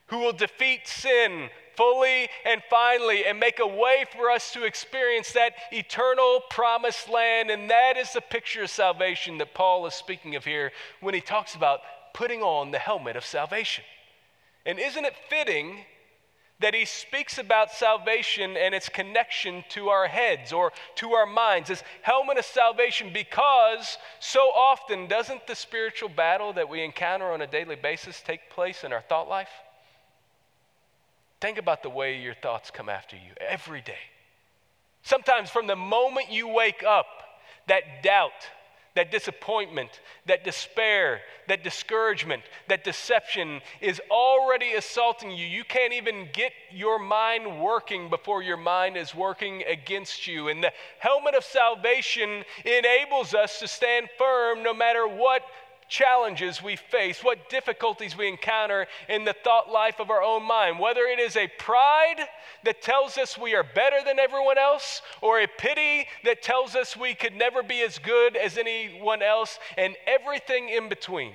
who 0.08 0.20
will 0.20 0.34
defeat 0.34 0.88
sin, 0.88 1.50
fully 1.78 2.28
and 2.44 2.62
finally 2.70 3.24
and 3.26 3.40
make 3.40 3.60
a 3.60 3.68
way 3.68 4.06
for 4.12 4.30
us 4.30 4.52
to 4.52 4.66
experience 4.66 5.32
that 5.34 5.54
eternal 5.72 6.42
promised 6.50 7.08
land. 7.08 7.50
And 7.50 7.70
that 7.70 7.96
is 7.96 8.12
the 8.12 8.22
picture 8.22 8.64
of 8.64 8.70
salvation 8.70 9.38
that 9.38 9.54
Paul 9.54 9.86
is 9.86 9.94
speaking 9.94 10.36
of 10.36 10.44
here 10.44 10.72
when 11.00 11.14
he 11.14 11.22
talks 11.22 11.56
about 11.56 11.80
putting 12.14 12.42
on 12.42 12.72
the 12.72 12.80
helmet 12.80 13.16
of 13.16 13.24
salvation. 13.24 13.84
And 14.66 14.80
isn't 14.80 15.06
it 15.06 15.14
fitting? 15.30 15.86
that 16.60 16.74
he 16.74 16.86
speaks 16.86 17.38
about 17.38 17.72
salvation 17.72 18.58
and 18.58 18.74
its 18.74 18.90
connection 18.90 19.64
to 19.70 19.90
our 19.90 20.08
heads 20.08 20.52
or 20.52 20.74
to 20.96 21.12
our 21.12 21.26
minds, 21.26 21.70
this 21.70 21.84
helmet 22.02 22.38
of 22.38 22.46
salvation, 22.46 23.12
because 23.14 23.98
so 24.20 24.40
often 24.40 25.08
doesn't 25.08 25.46
the 25.46 25.56
spiritual 25.56 26.10
battle 26.10 26.54
that 26.54 26.68
we 26.68 26.84
encounter 26.84 27.32
on 27.32 27.42
a 27.42 27.48
daily 27.48 27.76
basis 27.76 28.22
take 28.26 28.50
place 28.50 28.84
in 28.84 28.92
our 28.92 29.02
thought 29.02 29.30
life? 29.30 29.50
Think 31.40 31.58
about 31.58 31.84
the 31.84 31.90
way 31.90 32.18
your 32.18 32.34
thoughts 32.34 32.72
come 32.72 32.90
after 32.90 33.16
you 33.16 33.34
every 33.40 33.82
day. 33.82 33.94
Sometimes 35.04 35.50
from 35.50 35.68
the 35.68 35.76
moment 35.76 36.32
you 36.32 36.48
wake 36.48 36.84
up, 36.84 37.06
that 37.68 38.02
doubt, 38.04 38.32
that 38.96 39.12
disappointment, 39.12 40.02
that 40.26 40.44
despair, 40.44 41.22
that 41.48 41.64
discouragement, 41.64 42.42
that 42.68 42.84
deception 42.84 43.62
is 43.80 44.02
already 44.10 44.74
assaulting 44.74 45.30
you. 45.30 45.46
You 45.46 45.64
can't 45.64 45.94
even 45.94 46.30
get 46.34 46.52
your 46.72 46.98
mind 46.98 47.62
working 47.62 48.10
before 48.10 48.42
your 48.42 48.58
mind 48.58 48.98
is 48.98 49.14
working 49.14 49.64
against 49.68 50.26
you. 50.26 50.50
And 50.50 50.64
the 50.64 50.74
helmet 50.98 51.36
of 51.36 51.44
salvation 51.44 52.44
enables 52.66 53.36
us 53.36 53.60
to 53.60 53.68
stand 53.68 54.10
firm 54.18 54.64
no 54.64 54.74
matter 54.74 55.08
what 55.08 55.44
challenges 55.88 56.62
we 56.62 56.76
face, 56.76 57.24
what 57.24 57.50
difficulties 57.50 58.18
we 58.18 58.28
encounter 58.28 58.88
in 59.08 59.26
the 59.26 59.36
thought 59.44 59.70
life 59.72 60.00
of 60.00 60.10
our 60.10 60.22
own 60.22 60.44
mind. 60.44 60.80
Whether 60.80 61.02
it 61.02 61.20
is 61.20 61.36
a 61.36 61.50
pride 61.60 62.28
that 62.64 62.82
tells 62.82 63.18
us 63.18 63.38
we 63.38 63.56
are 63.56 63.64
better 63.64 63.98
than 64.06 64.20
everyone 64.20 64.58
else, 64.58 65.02
or 65.22 65.40
a 65.40 65.48
pity 65.48 66.08
that 66.24 66.42
tells 66.42 66.76
us 66.76 66.98
we 66.98 67.14
could 67.14 67.36
never 67.36 67.64
be 67.64 67.82
as 67.82 68.00
good 68.00 68.36
as 68.36 68.58
anyone 68.58 69.22
else, 69.22 69.60
and 69.78 69.96
everything 70.06 70.70
in 70.70 70.90
between. 70.90 71.34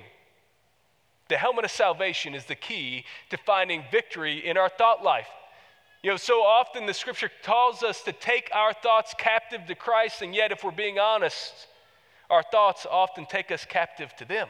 The 1.29 1.37
helmet 1.37 1.65
of 1.65 1.71
salvation 1.71 2.35
is 2.35 2.45
the 2.45 2.55
key 2.55 3.05
to 3.29 3.37
finding 3.37 3.83
victory 3.91 4.45
in 4.45 4.57
our 4.57 4.69
thought 4.69 5.03
life. 5.03 5.29
You 6.03 6.11
know, 6.11 6.17
so 6.17 6.43
often 6.43 6.85
the 6.85 6.93
scripture 6.93 7.31
calls 7.43 7.81
us 7.81 8.03
to 8.03 8.11
take 8.11 8.49
our 8.53 8.73
thoughts 8.73 9.15
captive 9.17 9.65
to 9.67 9.75
Christ, 9.75 10.21
and 10.21 10.35
yet, 10.35 10.51
if 10.51 10.63
we're 10.63 10.71
being 10.71 10.99
honest, 10.99 11.67
our 12.29 12.43
thoughts 12.43 12.85
often 12.89 13.25
take 13.25 13.51
us 13.51 13.65
captive 13.65 14.15
to 14.17 14.25
them. 14.25 14.47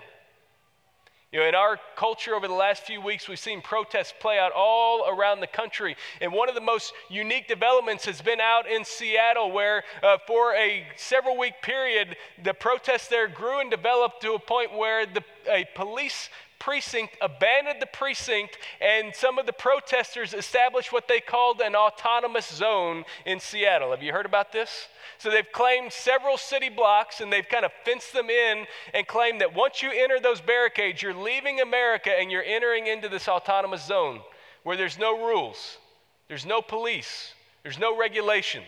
You 1.33 1.39
know, 1.39 1.47
in 1.47 1.55
our 1.55 1.79
culture 1.95 2.35
over 2.35 2.47
the 2.47 2.53
last 2.53 2.83
few 2.83 3.01
weeks, 3.01 3.27
we've 3.27 3.39
seen 3.39 3.63
protests 3.63 4.13
play 4.19 4.37
out 4.37 4.51
all 4.55 5.09
around 5.09 5.39
the 5.39 5.47
country. 5.47 5.95
And 6.21 6.31
one 6.31 6.47
of 6.47 6.53
the 6.53 6.61
most 6.61 6.93
unique 7.09 7.47
developments 7.47 8.05
has 8.05 8.21
been 8.21 8.39
out 8.39 8.69
in 8.69 8.85
Seattle, 8.85 9.51
where 9.51 9.83
uh, 10.03 10.19
for 10.27 10.53
a 10.53 10.85
several 10.95 11.35
week 11.35 11.55
period, 11.63 12.17
the 12.43 12.53
protests 12.53 13.07
there 13.07 13.27
grew 13.27 13.61
and 13.61 13.71
developed 13.71 14.21
to 14.21 14.33
a 14.33 14.39
point 14.39 14.77
where 14.77 15.07
the, 15.07 15.23
a 15.49 15.65
police 15.73 16.29
precinct 16.63 17.17
abandoned 17.21 17.81
the 17.81 17.85
precinct, 17.85 18.57
and 18.79 19.13
some 19.13 19.37
of 19.37 19.45
the 19.45 19.53
protesters 19.53 20.33
established 20.33 20.93
what 20.93 21.07
they 21.09 21.19
called 21.19 21.59
an 21.59 21.75
autonomous 21.75 22.47
zone 22.47 23.03
in 23.25 23.39
Seattle. 23.39 23.91
Have 23.91 24.01
you 24.01 24.13
heard 24.13 24.25
about 24.25 24.53
this? 24.53 24.87
So 25.17 25.29
they've 25.29 25.51
claimed 25.51 25.91
several 25.91 26.37
city 26.37 26.69
blocks 26.69 27.19
and 27.19 27.31
they've 27.31 27.47
kind 27.47 27.65
of 27.65 27.71
fenced 27.83 28.13
them 28.13 28.29
in 28.29 28.65
and 28.93 29.05
claimed 29.05 29.41
that 29.41 29.53
once 29.53 29.81
you 29.81 29.91
enter 29.91 30.19
those 30.19 30.39
barricades, 30.41 31.01
you're 31.01 31.13
leaving 31.13 31.59
America 31.59 32.11
and 32.17 32.31
you're 32.31 32.43
entering 32.43 32.87
into 32.87 33.09
this 33.09 33.27
autonomous 33.27 33.85
zone 33.85 34.21
where 34.63 34.77
there's 34.77 34.97
no 34.97 35.25
rules, 35.25 35.77
there's 36.29 36.45
no 36.45 36.61
police, 36.61 37.33
there's 37.63 37.79
no 37.79 37.97
regulations. 37.97 38.65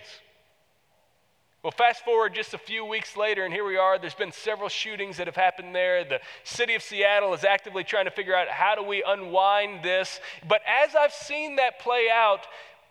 Well, 1.66 1.72
fast 1.72 2.06
forward 2.06 2.36
just 2.36 2.54
a 2.54 2.60
few 2.60 2.86
weeks 2.86 3.18
later, 3.18 3.44
and 3.44 3.52
here 3.52 3.66
we 3.66 3.76
are. 3.76 3.98
There's 3.98 4.14
been 4.14 4.32
several 4.32 4.70
shootings 4.70 5.18
that 5.18 5.26
have 5.26 5.36
happened 5.36 5.74
there. 5.74 6.04
The 6.04 6.20
city 6.44 6.76
of 6.76 6.84
Seattle 6.84 7.34
is 7.34 7.44
actively 7.44 7.84
trying 7.84 8.06
to 8.06 8.12
figure 8.12 8.36
out 8.36 8.48
how 8.50 8.76
do 8.76 8.84
we 8.84 9.02
unwind 9.04 9.82
this. 9.82 10.20
But 10.48 10.62
as 10.68 10.94
I've 10.94 11.12
seen 11.12 11.56
that 11.56 11.80
play 11.80 12.08
out, 12.14 12.42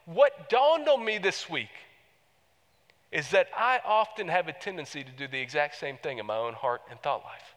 what 0.06 0.50
dawned 0.50 0.88
on 0.88 1.04
me 1.04 1.18
this 1.18 1.48
week 1.48 1.68
is 3.12 3.30
that 3.30 3.46
I 3.56 3.78
often 3.84 4.26
have 4.26 4.48
a 4.48 4.52
tendency 4.52 5.04
to 5.04 5.12
do 5.12 5.28
the 5.28 5.38
exact 5.38 5.76
same 5.76 5.96
thing 5.96 6.18
in 6.18 6.26
my 6.26 6.36
own 6.36 6.54
heart 6.54 6.82
and 6.90 7.00
thought 7.00 7.22
life. 7.22 7.54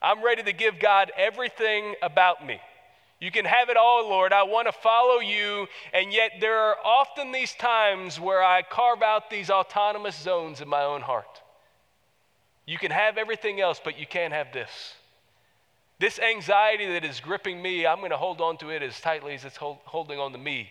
I'm 0.00 0.24
ready 0.24 0.44
to 0.44 0.52
give 0.52 0.78
God 0.78 1.10
everything 1.16 1.96
about 2.02 2.46
me. 2.46 2.60
You 3.20 3.30
can 3.30 3.44
have 3.44 3.68
it 3.68 3.76
all, 3.76 4.08
Lord. 4.08 4.32
I 4.32 4.44
want 4.44 4.68
to 4.68 4.72
follow 4.72 5.18
you. 5.20 5.66
And 5.92 6.12
yet, 6.12 6.32
there 6.40 6.58
are 6.58 6.76
often 6.84 7.32
these 7.32 7.52
times 7.54 8.20
where 8.20 8.42
I 8.42 8.62
carve 8.62 9.02
out 9.02 9.28
these 9.28 9.50
autonomous 9.50 10.16
zones 10.16 10.60
in 10.60 10.68
my 10.68 10.82
own 10.82 11.00
heart. 11.00 11.42
You 12.66 12.78
can 12.78 12.90
have 12.90 13.18
everything 13.18 13.60
else, 13.60 13.80
but 13.82 13.98
you 13.98 14.06
can't 14.06 14.32
have 14.32 14.52
this. 14.52 14.94
This 15.98 16.18
anxiety 16.20 16.92
that 16.92 17.04
is 17.04 17.18
gripping 17.18 17.60
me, 17.60 17.86
I'm 17.86 17.98
going 17.98 18.10
to 18.10 18.16
hold 18.16 18.40
on 18.40 18.56
to 18.58 18.70
it 18.70 18.82
as 18.82 19.00
tightly 19.00 19.34
as 19.34 19.44
it's 19.44 19.56
hold, 19.56 19.78
holding 19.84 20.20
on 20.20 20.30
to 20.32 20.38
me 20.38 20.68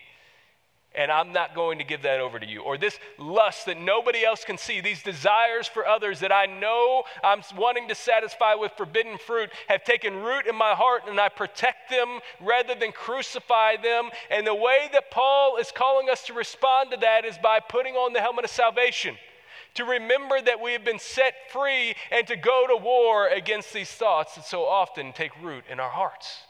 and 0.97 1.11
I'm 1.11 1.31
not 1.31 1.53
going 1.53 1.77
to 1.77 1.83
give 1.83 2.01
that 2.01 2.19
over 2.19 2.39
to 2.39 2.45
you. 2.45 2.61
Or 2.61 2.77
this 2.77 2.99
lust 3.19 3.67
that 3.67 3.79
nobody 3.79 4.25
else 4.25 4.43
can 4.43 4.57
see, 4.57 4.81
these 4.81 5.03
desires 5.03 5.67
for 5.67 5.87
others 5.87 6.19
that 6.21 6.31
I 6.31 6.47
know 6.47 7.03
I'm 7.23 7.43
wanting 7.55 7.87
to 7.89 7.95
satisfy 7.95 8.55
with 8.55 8.71
forbidden 8.75 9.19
fruit 9.19 9.51
have 9.67 9.83
taken 9.83 10.15
root 10.15 10.47
in 10.47 10.55
my 10.55 10.73
heart 10.73 11.03
and 11.07 11.19
I 11.19 11.29
protect 11.29 11.91
them 11.91 12.19
rather 12.41 12.73
than 12.73 12.91
crucify 12.91 13.77
them. 13.77 14.09
And 14.31 14.45
the 14.45 14.55
way 14.55 14.89
that 14.91 15.11
Paul 15.11 15.57
is 15.57 15.71
calling 15.71 16.09
us 16.09 16.23
to 16.23 16.33
respond 16.33 16.89
to 16.91 16.97
that 16.97 17.25
is 17.25 17.37
by 17.37 17.59
putting 17.59 17.93
on 17.93 18.13
the 18.13 18.21
helmet 18.21 18.45
of 18.45 18.51
salvation. 18.51 19.15
To 19.75 19.85
remember 19.85 20.41
that 20.41 20.59
we 20.59 20.71
have 20.71 20.83
been 20.83 20.97
set 20.97 21.35
free 21.51 21.93
and 22.09 22.25
to 22.25 22.35
go 22.35 22.65
to 22.67 22.75
war 22.75 23.27
against 23.27 23.71
these 23.71 23.91
thoughts 23.91 24.33
that 24.33 24.45
so 24.45 24.65
often 24.65 25.13
take 25.13 25.31
root 25.43 25.65
in 25.69 25.79
our 25.79 25.91
hearts 25.91 26.46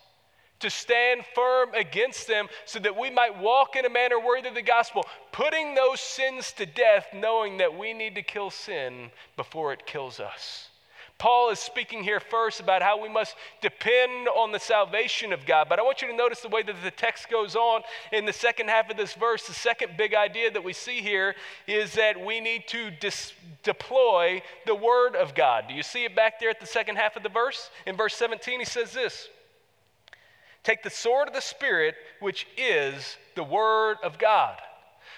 to 0.59 0.69
stand 0.69 1.23
firm 1.35 1.73
against 1.73 2.27
them 2.27 2.47
so 2.65 2.79
that 2.79 2.97
we 2.97 3.09
might 3.09 3.39
walk 3.39 3.75
in 3.75 3.85
a 3.85 3.89
manner 3.89 4.19
worthy 4.19 4.49
of 4.49 4.55
the 4.55 4.61
gospel, 4.61 5.05
putting 5.31 5.75
those 5.75 5.99
sins 5.99 6.51
to 6.53 6.65
death, 6.65 7.07
knowing 7.13 7.57
that 7.57 7.77
we 7.77 7.93
need 7.93 8.15
to 8.15 8.23
kill 8.23 8.49
sin 8.49 9.11
before 9.35 9.73
it 9.73 9.85
kills 9.85 10.19
us. 10.19 10.69
Paul 11.17 11.49
is 11.49 11.57
speaking 11.57 12.03
here 12.03 12.19
first 12.19 12.59
about 12.59 12.83
how 12.83 13.01
we 13.01 13.09
must 13.09 13.35
depend 13.59 14.27
on 14.27 14.51
the 14.51 14.59
salvation 14.59 15.33
of 15.33 15.47
God. 15.47 15.67
But 15.67 15.79
I 15.79 15.81
want 15.81 16.01
you 16.01 16.07
to 16.09 16.15
notice 16.15 16.41
the 16.41 16.49
way 16.49 16.61
that 16.61 16.75
the 16.83 16.91
text 16.91 17.27
goes 17.29 17.55
on 17.55 17.81
in 18.11 18.25
the 18.25 18.33
second 18.33 18.69
half 18.69 18.91
of 18.91 18.97
this 18.97 19.13
verse. 19.13 19.47
The 19.47 19.53
second 19.53 19.97
big 19.97 20.13
idea 20.13 20.51
that 20.51 20.63
we 20.63 20.73
see 20.73 21.01
here 21.01 21.33
is 21.65 21.93
that 21.93 22.23
we 22.23 22.39
need 22.39 22.67
to 22.67 22.91
dis- 22.91 23.33
deploy 23.63 24.43
the 24.67 24.75
word 24.75 25.15
of 25.15 25.33
God. 25.33 25.65
Do 25.67 25.73
you 25.73 25.81
see 25.81 26.05
it 26.05 26.15
back 26.15 26.39
there 26.39 26.51
at 26.51 26.59
the 26.59 26.67
second 26.67 26.97
half 26.97 27.15
of 27.15 27.23
the 27.23 27.29
verse? 27.29 27.71
In 27.87 27.95
verse 27.95 28.13
17, 28.13 28.59
he 28.59 28.65
says 28.65 28.93
this 28.93 29.29
Take 30.67 30.83
the 30.83 30.89
sword 30.89 31.29
of 31.29 31.33
the 31.33 31.39
Spirit, 31.39 31.95
which 32.19 32.45
is 32.57 33.15
the 33.35 33.43
Word 33.45 33.99
of 34.03 34.19
God. 34.19 34.57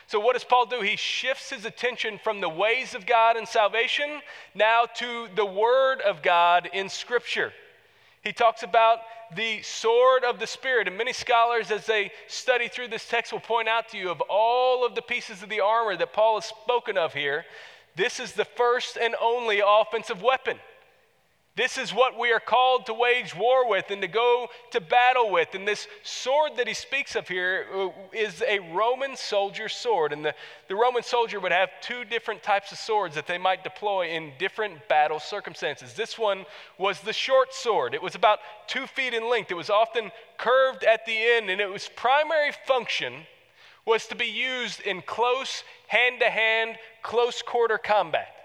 So, 0.06 0.20
what 0.20 0.34
does 0.34 0.44
Paul 0.44 0.68
do? 0.68 0.82
He 0.82 0.96
shifts 0.96 1.50
his 1.50 1.66
attention 1.66 2.20
from 2.24 2.40
the 2.40 2.48
ways 2.48 2.94
of 2.94 3.08
God 3.08 3.36
and 3.36 3.48
salvation 3.48 4.22
now 4.54 4.86
to 4.98 5.28
the 5.36 5.48
Word 5.48 6.02
of 6.02 6.22
God 6.22 6.70
in 6.72 6.88
Scripture. 6.88 7.52
He 8.24 8.32
talks 8.32 8.62
about 8.62 9.00
the 9.36 9.64
sword 9.64 10.24
of 10.24 10.38
the 10.38 10.46
Spirit. 10.46 10.88
And 10.88 10.96
many 10.96 11.14
scholars, 11.14 11.72
as 11.72 11.88
they 11.88 12.12
study 12.28 12.68
through 12.68 12.90
this 12.90 13.10
text, 13.10 13.34
will 13.34 13.40
point 13.40 13.68
out 13.68 13.90
to 13.90 13.98
you 13.98 14.12
of 14.12 14.22
all 14.30 14.86
of 14.86 14.94
the 14.94 15.02
pieces 15.02 15.42
of 15.42 15.50
the 15.50 15.62
armor 15.62 15.98
that 15.98 16.14
Paul 16.14 16.40
has 16.40 16.46
spoken 16.46 16.96
of 16.96 17.16
here, 17.16 17.44
this 17.96 18.20
is 18.20 18.34
the 18.34 18.46
first 18.46 19.00
and 19.02 19.16
only 19.20 19.64
offensive 19.66 20.22
weapon. 20.22 20.60
This 21.60 21.78
is 21.78 21.94
what 21.94 22.18
we 22.18 22.32
are 22.32 22.40
called 22.40 22.86
to 22.86 22.94
wage 22.94 23.36
war 23.36 23.68
with 23.70 23.92
and 23.92 24.02
to 24.02 24.08
go 24.08 24.48
to 24.72 24.80
battle 24.80 25.30
with. 25.30 25.56
And 25.56 25.68
this 25.68 25.90
sword 26.04 26.54
that 26.56 26.70
he 26.70 26.74
speaks 26.74 27.18
of 27.18 27.28
here 27.28 27.66
uh, 27.76 27.90
a 28.48 28.60
Roman 28.74 29.18
soldier 29.18 29.68
sword. 29.68 30.14
And 30.14 30.24
the, 30.24 30.34
the 30.70 30.78
Roman 30.78 31.04
soldier 31.04 31.38
would 31.38 31.52
have 31.52 31.70
two 31.82 32.06
different 32.06 32.44
types 32.44 32.72
of 32.72 32.78
swords 32.78 33.14
that 33.16 33.28
they 33.28 33.38
might 33.38 33.66
deploy 33.66 34.08
in 34.08 34.32
different 34.40 34.88
battle 34.88 35.20
circumstances. 35.20 35.96
This 35.96 36.18
one 36.18 36.46
was 36.78 37.02
the 37.02 37.12
short 37.12 37.54
sword, 37.54 37.94
it 37.94 38.02
was 38.02 38.16
about 38.16 38.40
two 38.68 38.88
feet 38.88 39.14
in 39.14 39.30
length, 39.30 39.52
it 39.52 39.56
was 39.56 39.70
often 39.70 40.14
curved 40.38 40.86
at 40.86 41.06
the 41.06 41.18
end, 41.18 41.50
and 41.50 41.60
its 41.60 41.90
primary 41.94 42.54
function 42.68 43.14
was 43.86 44.08
to 44.08 44.16
be 44.16 44.28
used 44.28 44.80
in 44.80 45.02
close 45.02 45.66
hand 45.88 46.22
to 46.22 46.30
hand, 46.30 46.78
close 47.04 47.42
quarter 47.42 47.78
combat. 47.78 48.39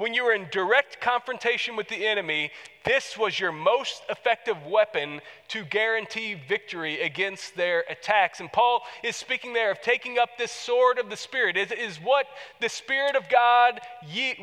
When 0.00 0.14
you 0.14 0.24
were 0.24 0.32
in 0.32 0.46
direct 0.50 0.98
confrontation 1.02 1.76
with 1.76 1.88
the 1.88 2.06
enemy, 2.06 2.52
this 2.86 3.18
was 3.18 3.38
your 3.38 3.52
most 3.52 4.00
effective 4.08 4.56
weapon 4.64 5.20
to 5.48 5.62
guarantee 5.62 6.40
victory 6.48 7.02
against 7.02 7.54
their 7.54 7.84
attacks. 7.86 8.40
And 8.40 8.50
Paul 8.50 8.80
is 9.04 9.14
speaking 9.14 9.52
there 9.52 9.70
of 9.70 9.82
taking 9.82 10.18
up 10.18 10.38
this 10.38 10.52
sword 10.52 10.98
of 10.98 11.10
the 11.10 11.18
Spirit. 11.18 11.58
It 11.58 11.70
is 11.70 11.98
what 11.98 12.24
the 12.62 12.70
Spirit 12.70 13.14
of 13.14 13.28
God 13.28 13.78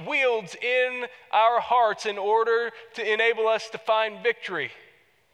wields 0.08 0.56
in 0.62 1.08
our 1.32 1.60
hearts 1.60 2.06
in 2.06 2.20
order 2.20 2.70
to 2.94 3.12
enable 3.12 3.48
us 3.48 3.68
to 3.70 3.80
find 3.80 4.22
victory. 4.22 4.70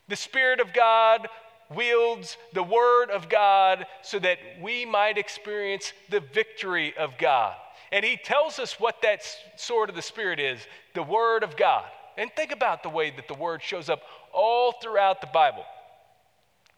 The 0.08 0.16
Spirit 0.16 0.62
of 0.62 0.72
God 0.72 1.28
wields 1.70 2.38
the 2.54 2.64
Word 2.64 3.10
of 3.10 3.28
God 3.28 3.86
so 4.04 4.20
that 4.20 4.38
we 4.62 4.86
might 4.86 5.18
experience 5.18 5.92
the 6.10 6.22
victory 6.22 6.96
of 6.96 7.18
God. 7.18 7.58
And 7.94 8.04
he 8.04 8.18
tells 8.18 8.58
us 8.58 8.80
what 8.80 9.04
that 9.04 9.22
sword 9.56 9.88
of 9.88 9.96
the 9.96 10.02
Spirit 10.02 10.40
is 10.40 10.60
the 10.96 11.04
Word 11.04 11.44
of 11.44 11.56
God. 11.56 11.86
And 12.18 12.32
think 12.36 12.52
about 12.52 12.82
the 12.82 12.90
way 12.90 13.12
that 13.12 13.28
the 13.28 13.36
Word 13.36 13.62
shows 13.62 13.88
up 13.88 14.02
all 14.34 14.72
throughout 14.82 15.22
the 15.22 15.28
Bible. 15.28 15.64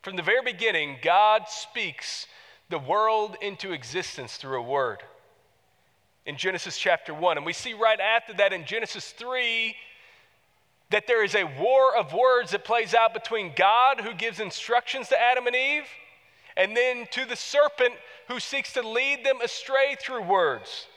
From 0.03 0.17
the 0.17 0.21
very 0.21 0.43
beginning, 0.43 0.97
God 1.01 1.43
speaks 1.47 2.27
the 2.69 2.79
world 2.79 3.37
into 3.41 3.71
existence 3.71 4.35
through 4.35 4.59
a 4.59 4.61
word. 4.61 5.03
In 6.25 6.35
Genesis 6.35 6.77
chapter 6.77 7.13
1. 7.13 7.37
And 7.37 7.45
we 7.45 7.53
see 7.53 7.73
right 7.73 7.99
after 8.01 8.33
that 8.33 8.51
in 8.51 8.65
Genesis 8.65 9.11
3 9.11 9.73
that 10.89 11.07
there 11.07 11.23
is 11.23 11.33
a 11.33 11.45
war 11.45 11.95
of 11.95 12.11
words 12.11 12.51
that 12.51 12.65
plays 12.65 12.93
out 12.93 13.13
between 13.13 13.53
God, 13.55 14.01
who 14.01 14.13
gives 14.13 14.41
instructions 14.41 15.07
to 15.07 15.21
Adam 15.21 15.47
and 15.47 15.55
Eve, 15.55 15.87
and 16.57 16.75
then 16.75 17.07
to 17.11 17.25
the 17.25 17.37
serpent 17.37 17.93
who 18.27 18.41
seeks 18.41 18.73
to 18.73 18.85
lead 18.85 19.25
them 19.25 19.39
astray 19.41 19.95
through 19.97 20.23
words. 20.23 20.87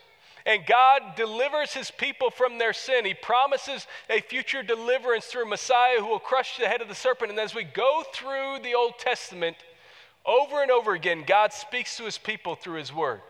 And 0.49 0.65
God 0.65 1.15
delivers 1.15 1.75
his 1.75 1.91
people 1.91 2.31
from 2.31 2.57
their 2.57 2.73
sin. 2.73 3.05
He 3.05 3.13
promises 3.13 3.87
a 4.09 4.23
future 4.23 4.63
deliverance 4.63 5.27
through 5.27 5.43
a 5.43 5.49
Messiah 5.49 6.01
who 6.01 6.07
will 6.07 6.19
crush 6.19 6.57
the 6.57 6.67
head 6.67 6.81
of 6.81 6.89
the 6.89 6.95
serpent. 6.95 7.31
And 7.31 7.39
as 7.39 7.55
we 7.55 7.65
go 7.65 8.03
through 8.15 8.61
the 8.63 8.75
Old 8.75 8.99
Testament, 8.99 9.59
over 10.25 10.63
and 10.63 10.71
over 10.71 10.95
again, 10.95 11.25
God 11.27 11.53
speaks 11.53 11.99
to 11.99 12.05
his 12.05 12.17
people 12.17 12.55
through 12.55 12.79
his 12.79 12.95
word. 12.95 13.21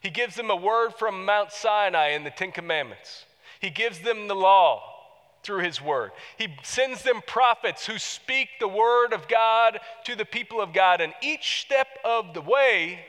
He 0.00 0.10
gives 0.10 0.34
them 0.34 0.50
a 0.50 0.56
word 0.56 0.94
from 0.94 1.24
Mount 1.24 1.52
Sinai 1.52 2.08
in 2.08 2.24
the 2.24 2.30
Ten 2.30 2.50
Commandments, 2.50 3.26
he 3.60 3.70
gives 3.70 4.00
them 4.00 4.26
the 4.26 4.34
law 4.34 4.82
through 5.44 5.62
his 5.62 5.80
word. 5.80 6.10
He 6.36 6.48
sends 6.64 7.04
them 7.04 7.22
prophets 7.24 7.86
who 7.86 7.98
speak 7.98 8.48
the 8.58 8.66
word 8.66 9.12
of 9.12 9.28
God 9.28 9.78
to 10.04 10.16
the 10.16 10.24
people 10.24 10.60
of 10.60 10.72
God. 10.72 11.00
And 11.00 11.14
each 11.22 11.60
step 11.60 11.86
of 12.04 12.34
the 12.34 12.40
way, 12.40 13.04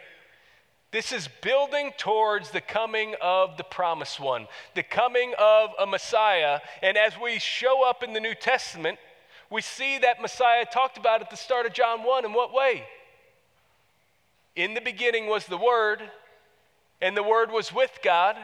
this 0.91 1.11
is 1.11 1.27
building 1.41 1.91
towards 1.97 2.51
the 2.51 2.61
coming 2.61 3.15
of 3.21 3.57
the 3.57 3.63
promised 3.63 4.19
one, 4.19 4.47
the 4.73 4.83
coming 4.83 5.33
of 5.37 5.71
a 5.79 5.85
Messiah. 5.85 6.59
And 6.81 6.97
as 6.97 7.13
we 7.21 7.39
show 7.39 7.87
up 7.87 8.03
in 8.03 8.13
the 8.13 8.21
New 8.21 8.35
Testament, 8.35 8.97
we 9.49 9.61
see 9.61 9.97
that 9.99 10.21
Messiah 10.21 10.65
talked 10.65 10.97
about 10.97 11.21
at 11.21 11.29
the 11.29 11.35
start 11.35 11.65
of 11.65 11.73
John 11.73 12.03
1. 12.03 12.25
In 12.25 12.33
what 12.33 12.53
way? 12.53 12.85
In 14.55 14.73
the 14.73 14.81
beginning 14.81 15.27
was 15.27 15.45
the 15.45 15.57
Word, 15.57 16.01
and 17.01 17.15
the 17.15 17.23
Word 17.23 17.51
was 17.51 17.73
with 17.73 17.99
God, 18.01 18.37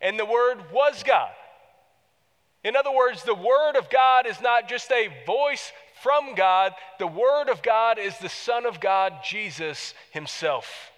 and 0.00 0.18
the 0.18 0.26
Word 0.26 0.58
was 0.72 1.02
God. 1.02 1.30
In 2.64 2.76
other 2.76 2.92
words, 2.92 3.22
the 3.22 3.34
Word 3.34 3.76
of 3.76 3.88
God 3.88 4.26
is 4.26 4.40
not 4.40 4.68
just 4.68 4.90
a 4.90 5.10
voice 5.26 5.72
from 6.02 6.34
God, 6.34 6.72
the 6.98 7.06
Word 7.06 7.48
of 7.48 7.62
God 7.62 7.98
is 7.98 8.18
the 8.18 8.28
Son 8.28 8.66
of 8.66 8.80
God, 8.80 9.14
Jesus 9.24 9.94
Himself. 10.10 10.92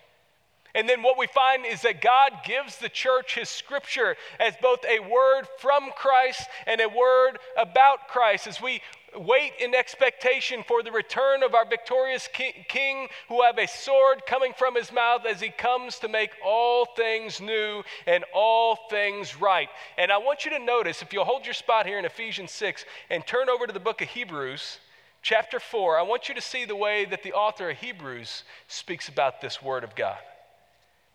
And 0.75 0.89
then 0.89 1.03
what 1.03 1.19
we 1.19 1.27
find 1.27 1.67
is 1.67 1.83
that 1.83 2.01
God 2.01 2.33
gives 2.45 2.77
the 2.77 2.89
church 2.89 3.35
his 3.35 3.49
scripture 3.49 4.17
as 4.39 4.55
both 4.63 4.81
a 4.85 5.01
word 5.01 5.49
from 5.59 5.91
Christ 5.97 6.49
and 6.67 6.81
a 6.81 6.89
word 6.89 7.39
about 7.57 8.09
Christ 8.09 8.47
as 8.47 8.61
we 8.61 8.81
wait 9.17 9.53
in 9.59 9.75
expectation 9.75 10.63
for 10.67 10.83
the 10.83 10.93
return 10.93 11.43
of 11.43 11.55
our 11.55 11.65
victorious 11.65 12.29
king 12.69 13.09
who 13.29 13.43
have 13.43 13.59
a 13.59 13.67
sword 13.67 14.23
coming 14.27 14.53
from 14.57 14.77
his 14.77 14.93
mouth 14.93 15.23
as 15.29 15.41
he 15.41 15.49
comes 15.49 15.99
to 15.99 16.09
make 16.09 16.31
all 16.45 16.87
things 16.97 17.41
new 17.41 17.83
and 18.07 18.25
all 18.33 18.79
things 18.89 19.41
right. 19.41 19.69
And 19.99 20.13
I 20.13 20.19
want 20.19 20.45
you 20.45 20.53
to 20.53 20.59
notice 20.61 21.03
if 21.03 21.13
you'll 21.13 21.25
hold 21.25 21.45
your 21.45 21.55
spot 21.55 21.87
here 21.87 21.99
in 21.99 22.05
Ephesians 22.05 22.53
6 22.53 22.85
and 23.11 23.27
turn 23.27 23.49
over 23.49 23.67
to 23.67 23.73
the 23.73 23.81
book 23.81 24.01
of 24.01 24.09
Hebrews 24.09 24.79
chapter 25.23 25.59
4, 25.59 25.99
I 25.99 26.03
want 26.03 26.29
you 26.29 26.35
to 26.35 26.41
see 26.41 26.65
the 26.65 26.77
way 26.77 27.05
that 27.05 27.23
the 27.23 27.33
author 27.33 27.71
of 27.71 27.79
Hebrews 27.79 28.45
speaks 28.69 29.09
about 29.09 29.41
this 29.41 29.61
word 29.61 29.85
of 29.85 29.95
God. 29.95 30.19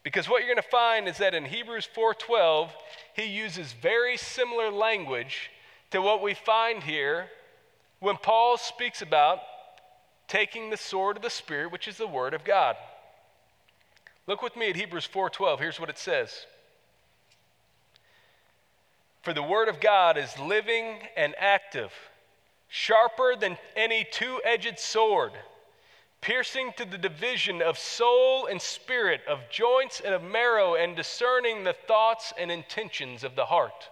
Because 0.05 0.29
what 0.29 0.41
you're 0.41 0.53
going 0.53 0.63
to 0.63 0.69
find 0.69 1.07
is 1.07 1.17
that 1.17 1.33
in 1.33 1.45
Hebrews 1.45 1.89
4:12, 1.95 2.69
he 3.15 3.23
uses 3.23 3.73
very 3.73 4.17
similar 4.17 4.69
language 4.69 5.49
to 5.89 5.99
what 5.99 6.21
we 6.21 6.35
find 6.35 6.83
here 6.83 7.27
when 7.99 8.15
Paul 8.17 8.57
speaks 8.57 9.01
about 9.01 9.39
taking 10.27 10.69
the 10.69 10.77
sword 10.77 11.17
of 11.17 11.23
the 11.23 11.29
spirit, 11.31 11.71
which 11.71 11.87
is 11.87 11.97
the 11.97 12.05
word 12.05 12.35
of 12.35 12.43
God. 12.43 12.77
Look 14.27 14.43
with 14.43 14.55
me 14.55 14.69
at 14.69 14.75
Hebrews 14.75 15.07
4:12. 15.07 15.59
Here's 15.59 15.79
what 15.79 15.89
it 15.89 15.97
says. 15.97 16.45
For 19.23 19.33
the 19.33 19.41
word 19.41 19.69
of 19.69 19.79
God 19.79 20.19
is 20.19 20.37
living 20.37 20.99
and 21.17 21.33
active, 21.39 21.91
sharper 22.67 23.35
than 23.35 23.57
any 23.75 24.03
two-edged 24.03 24.77
sword 24.77 25.33
piercing 26.25 26.73
to 26.75 26.85
the 26.85 26.97
division 26.97 27.61
of 27.61 27.77
soul 27.77 28.47
and 28.47 28.59
spirit, 28.59 29.21
of 29.29 29.47
joints 29.51 30.01
and 30.03 30.11
of 30.11 30.23
marrow, 30.23 30.73
and 30.73 30.95
discerning 30.95 31.63
the 31.63 31.75
thoughts 31.87 32.33
and 32.39 32.51
intentions 32.51 33.23
of 33.23 33.35
the 33.35 33.45
heart. 33.45 33.89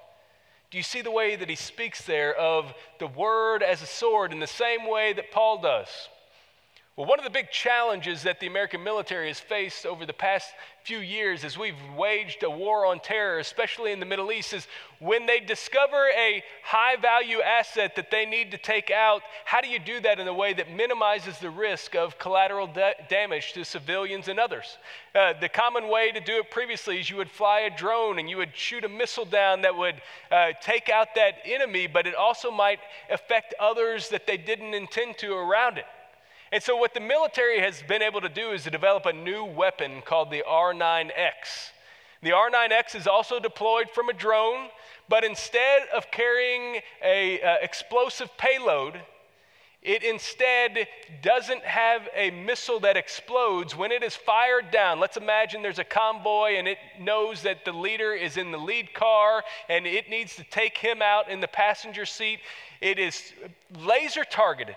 Do 0.71 0.77
you 0.77 0.83
see 0.83 1.01
the 1.01 1.11
way 1.11 1.35
that 1.35 1.47
he 1.47 1.55
speaks 1.55 2.01
there 2.01 2.33
of 2.33 2.73
the 2.97 3.05
word 3.05 3.61
as 3.61 3.83
a 3.83 3.85
sword 3.85 4.33
in 4.33 4.39
the 4.39 4.47
same 4.47 4.89
way 4.89 5.13
that 5.13 5.29
Paul 5.29 5.61
does? 5.61 6.09
Well, 6.95 7.08
one 7.08 7.17
of 7.17 7.25
the 7.25 7.32
big 7.32 7.49
challenges 7.49 8.21
that 8.21 8.39
the 8.39 8.45
American 8.45 8.84
military 8.84 9.27
has 9.29 9.39
faced 9.39 9.84
over 9.84 10.06
the 10.06 10.13
past 10.13 10.51
few 10.84 10.99
years 10.99 11.43
as 11.43 11.58
we've 11.58 11.73
waged 11.97 12.43
a 12.43 12.49
war 12.51 12.86
on 12.86 12.99
terror, 12.99 13.39
especially 13.39 13.91
in 13.91 13.99
the 13.99 14.06
Middle 14.06 14.32
East, 14.32 14.53
is 14.53 14.67
when 14.99 15.25
they 15.25 15.39
discover 15.39 16.10
a 16.15 16.43
high 16.63 16.95
value 16.97 17.41
asset 17.41 17.95
that 17.95 18.12
they 18.12 18.27
need 18.27 18.51
to 18.51 18.60
take 18.60 18.91
out, 18.91 19.23
how 19.43 19.60
do 19.60 19.69
you 19.69 19.79
do 19.79 20.01
that 20.01 20.19
in 20.19 20.27
a 20.27 20.34
way 20.34 20.53
that 20.53 20.71
minimizes 20.71 21.39
the 21.39 21.49
risk 21.49 21.95
of 21.95 22.19
collateral 22.19 22.67
da- 22.67 22.93
damage 23.10 23.53
to 23.53 23.65
civilians 23.65 24.27
and 24.27 24.39
others? 24.39 24.77
Uh, 25.15 25.34
the 25.41 25.49
common 25.49 25.88
way 25.88 26.12
to 26.12 26.19
do 26.19 26.38
it 26.38 26.51
previously 26.51 26.99
is 26.99 27.10
you 27.10 27.17
would 27.17 27.32
fly 27.32 27.62
a 27.62 27.75
drone 27.75 28.19
and 28.19 28.29
you 28.29 28.38
would 28.38 28.56
shoot 28.56 28.84
a 28.84 28.89
missile 28.89 29.25
down 29.25 29.63
that 29.63 29.75
would 29.75 29.99
uh, 30.29 30.51
take 30.62 30.89
out 30.89 31.15
that 31.15 31.38
enemy, 31.43 31.88
but 31.88 32.06
it 32.06 32.13
also 32.13 32.51
might 32.51 32.82
affect 33.10 33.56
others 33.60 34.10
that 34.10 34.27
they 34.27 34.38
didn't 34.38 34.75
intend 34.75 35.17
to 35.17 35.34
around 35.34 35.79
it. 35.79 35.86
And 36.53 36.61
so, 36.61 36.75
what 36.75 36.93
the 36.93 36.99
military 36.99 37.59
has 37.61 37.81
been 37.81 38.03
able 38.03 38.21
to 38.21 38.29
do 38.29 38.51
is 38.51 38.63
to 38.65 38.69
develop 38.69 39.07
a 39.07 39.11
new 39.11 39.43
weapon 39.43 40.03
called 40.05 40.29
the 40.29 40.43
R9X. 40.47 41.71
The 42.21 42.29
R9X 42.29 42.93
is 42.93 43.07
also 43.07 43.39
deployed 43.39 43.89
from 43.89 44.07
a 44.07 44.13
drone, 44.13 44.67
but 45.09 45.23
instead 45.23 45.81
of 45.95 46.11
carrying 46.11 46.81
a 47.03 47.41
uh, 47.41 47.55
explosive 47.63 48.29
payload, 48.37 49.01
it 49.81 50.03
instead 50.03 50.87
doesn't 51.23 51.63
have 51.63 52.07
a 52.15 52.29
missile 52.29 52.79
that 52.81 52.97
explodes 52.97 53.75
when 53.75 53.91
it 53.91 54.03
is 54.03 54.15
fired 54.15 54.69
down. 54.69 54.99
Let's 54.99 55.17
imagine 55.17 55.63
there's 55.63 55.79
a 55.79 55.83
convoy 55.83 56.57
and 56.57 56.67
it 56.67 56.77
knows 56.99 57.41
that 57.41 57.65
the 57.65 57.73
leader 57.73 58.13
is 58.13 58.37
in 58.37 58.51
the 58.51 58.59
lead 58.59 58.93
car 58.93 59.43
and 59.69 59.87
it 59.87 60.07
needs 60.07 60.35
to 60.35 60.43
take 60.43 60.77
him 60.77 61.01
out 61.01 61.31
in 61.31 61.39
the 61.39 61.47
passenger 61.47 62.05
seat. 62.05 62.41
It 62.79 62.99
is 62.99 63.33
laser 63.75 64.23
targeted 64.23 64.75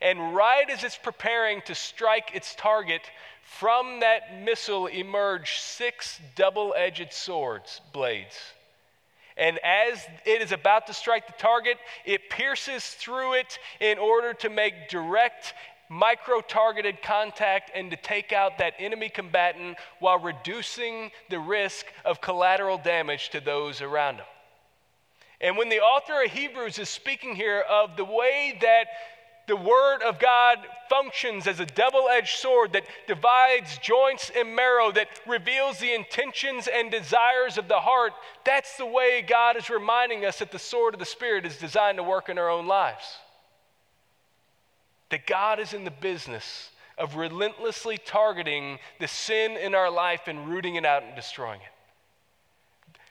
And 0.00 0.34
right 0.34 0.68
as 0.70 0.82
it's 0.82 0.96
preparing 0.96 1.60
to 1.62 1.74
strike 1.74 2.30
its 2.34 2.54
target, 2.54 3.02
from 3.42 4.00
that 4.00 4.42
missile 4.42 4.86
emerge 4.86 5.58
six 5.58 6.20
double 6.36 6.74
edged 6.76 7.12
swords, 7.12 7.80
blades. 7.92 8.36
And 9.36 9.58
as 9.64 10.04
it 10.24 10.42
is 10.42 10.52
about 10.52 10.86
to 10.86 10.94
strike 10.94 11.26
the 11.26 11.32
target, 11.32 11.78
it 12.04 12.30
pierces 12.30 12.86
through 12.86 13.34
it 13.34 13.58
in 13.80 13.98
order 13.98 14.34
to 14.34 14.50
make 14.50 14.88
direct, 14.88 15.54
micro 15.88 16.40
targeted 16.40 17.02
contact 17.02 17.70
and 17.74 17.90
to 17.90 17.96
take 17.96 18.32
out 18.32 18.58
that 18.58 18.74
enemy 18.78 19.08
combatant 19.08 19.78
while 19.98 20.18
reducing 20.18 21.10
the 21.28 21.40
risk 21.40 21.86
of 22.04 22.20
collateral 22.20 22.78
damage 22.78 23.30
to 23.30 23.40
those 23.40 23.80
around 23.80 24.18
them. 24.18 24.26
And 25.40 25.56
when 25.56 25.70
the 25.70 25.80
author 25.80 26.22
of 26.22 26.30
Hebrews 26.30 26.78
is 26.78 26.90
speaking 26.90 27.34
here 27.34 27.64
of 27.68 27.96
the 27.96 28.04
way 28.04 28.58
that 28.60 28.88
the 29.50 29.56
Word 29.56 30.02
of 30.02 30.20
God 30.20 30.58
functions 30.88 31.48
as 31.48 31.58
a 31.58 31.66
double 31.66 32.08
edged 32.08 32.36
sword 32.36 32.72
that 32.72 32.84
divides 33.08 33.78
joints 33.78 34.30
and 34.36 34.54
marrow, 34.54 34.92
that 34.92 35.08
reveals 35.26 35.80
the 35.80 35.92
intentions 35.92 36.68
and 36.72 36.88
desires 36.88 37.58
of 37.58 37.66
the 37.66 37.80
heart. 37.80 38.12
That's 38.44 38.76
the 38.76 38.86
way 38.86 39.24
God 39.26 39.56
is 39.56 39.68
reminding 39.68 40.24
us 40.24 40.38
that 40.38 40.52
the 40.52 40.58
sword 40.60 40.94
of 40.94 41.00
the 41.00 41.06
Spirit 41.06 41.44
is 41.44 41.56
designed 41.56 41.98
to 41.98 42.04
work 42.04 42.28
in 42.28 42.38
our 42.38 42.48
own 42.48 42.68
lives. 42.68 43.04
That 45.08 45.26
God 45.26 45.58
is 45.58 45.72
in 45.72 45.82
the 45.82 45.90
business 45.90 46.70
of 46.96 47.16
relentlessly 47.16 47.98
targeting 47.98 48.78
the 49.00 49.08
sin 49.08 49.56
in 49.56 49.74
our 49.74 49.90
life 49.90 50.28
and 50.28 50.48
rooting 50.48 50.76
it 50.76 50.86
out 50.86 51.02
and 51.02 51.16
destroying 51.16 51.60
it. 51.60 51.79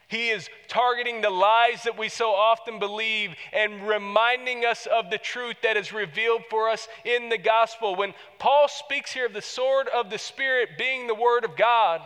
He 0.09 0.29
is 0.29 0.49
targeting 0.67 1.21
the 1.21 1.29
lies 1.29 1.83
that 1.83 1.97
we 1.97 2.09
so 2.09 2.31
often 2.31 2.79
believe 2.79 3.35
and 3.53 3.87
reminding 3.87 4.65
us 4.65 4.87
of 4.87 5.11
the 5.11 5.19
truth 5.19 5.57
that 5.61 5.77
is 5.77 5.93
revealed 5.93 6.41
for 6.49 6.67
us 6.67 6.87
in 7.05 7.29
the 7.29 7.37
gospel. 7.37 7.95
When 7.95 8.15
Paul 8.39 8.67
speaks 8.67 9.13
here 9.13 9.27
of 9.27 9.33
the 9.33 9.41
sword 9.41 9.87
of 9.87 10.09
the 10.09 10.17
Spirit 10.17 10.69
being 10.79 11.05
the 11.05 11.13
Word 11.13 11.45
of 11.45 11.55
God, 11.55 12.01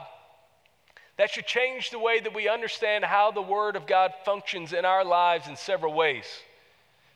that 1.17 1.29
should 1.29 1.47
change 1.47 1.91
the 1.91 1.99
way 1.99 2.19
that 2.19 2.35
we 2.35 2.49
understand 2.49 3.05
how 3.05 3.31
the 3.31 3.41
Word 3.41 3.77
of 3.77 3.87
God 3.87 4.11
functions 4.25 4.73
in 4.73 4.83
our 4.83 5.05
lives 5.05 5.47
in 5.47 5.55
several 5.55 5.93
ways. 5.93 6.25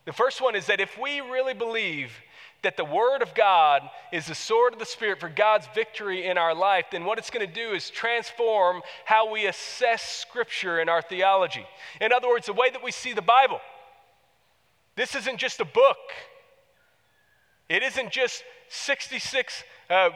The 0.06 0.14
first 0.14 0.40
one 0.40 0.56
is 0.56 0.68
that 0.68 0.80
if 0.80 0.98
we 0.98 1.20
really 1.20 1.54
believe 1.54 2.14
that 2.68 2.76
the 2.76 2.84
Word 2.84 3.22
of 3.22 3.34
God 3.34 3.82
is 4.12 4.26
the 4.26 4.36
sword 4.36 4.74
of 4.74 4.80
the 4.80 4.86
Spirit 4.86 5.22
for 5.22 5.30
God's 5.30 5.70
victory 5.74 6.26
in 6.26 6.38
our 6.38 6.54
life, 6.54 6.88
then 6.92 7.06
what 7.06 7.18
it's 7.18 7.30
going 7.30 7.48
to 7.48 7.54
do 7.54 7.74
is 7.74 7.90
transform 7.90 8.82
how 9.06 9.32
we 9.32 9.46
assess 9.46 10.04
Scripture 10.04 10.82
in 10.82 10.90
our 10.90 11.02
theology. 11.02 11.66
In 12.02 12.12
other 12.12 12.28
words, 12.28 12.48
the 12.48 12.52
way 12.52 12.70
that 12.70 12.84
we 12.84 12.92
see 12.92 13.14
the 13.14 13.22
Bible. 13.22 13.62
This 14.98 15.16
isn't 15.16 15.38
just 15.38 15.62
a 15.62 15.66
book, 15.66 15.96
it 17.70 17.84
isn't 17.84 18.12
just 18.12 18.44
66 18.68 19.64
uh, 19.90 20.10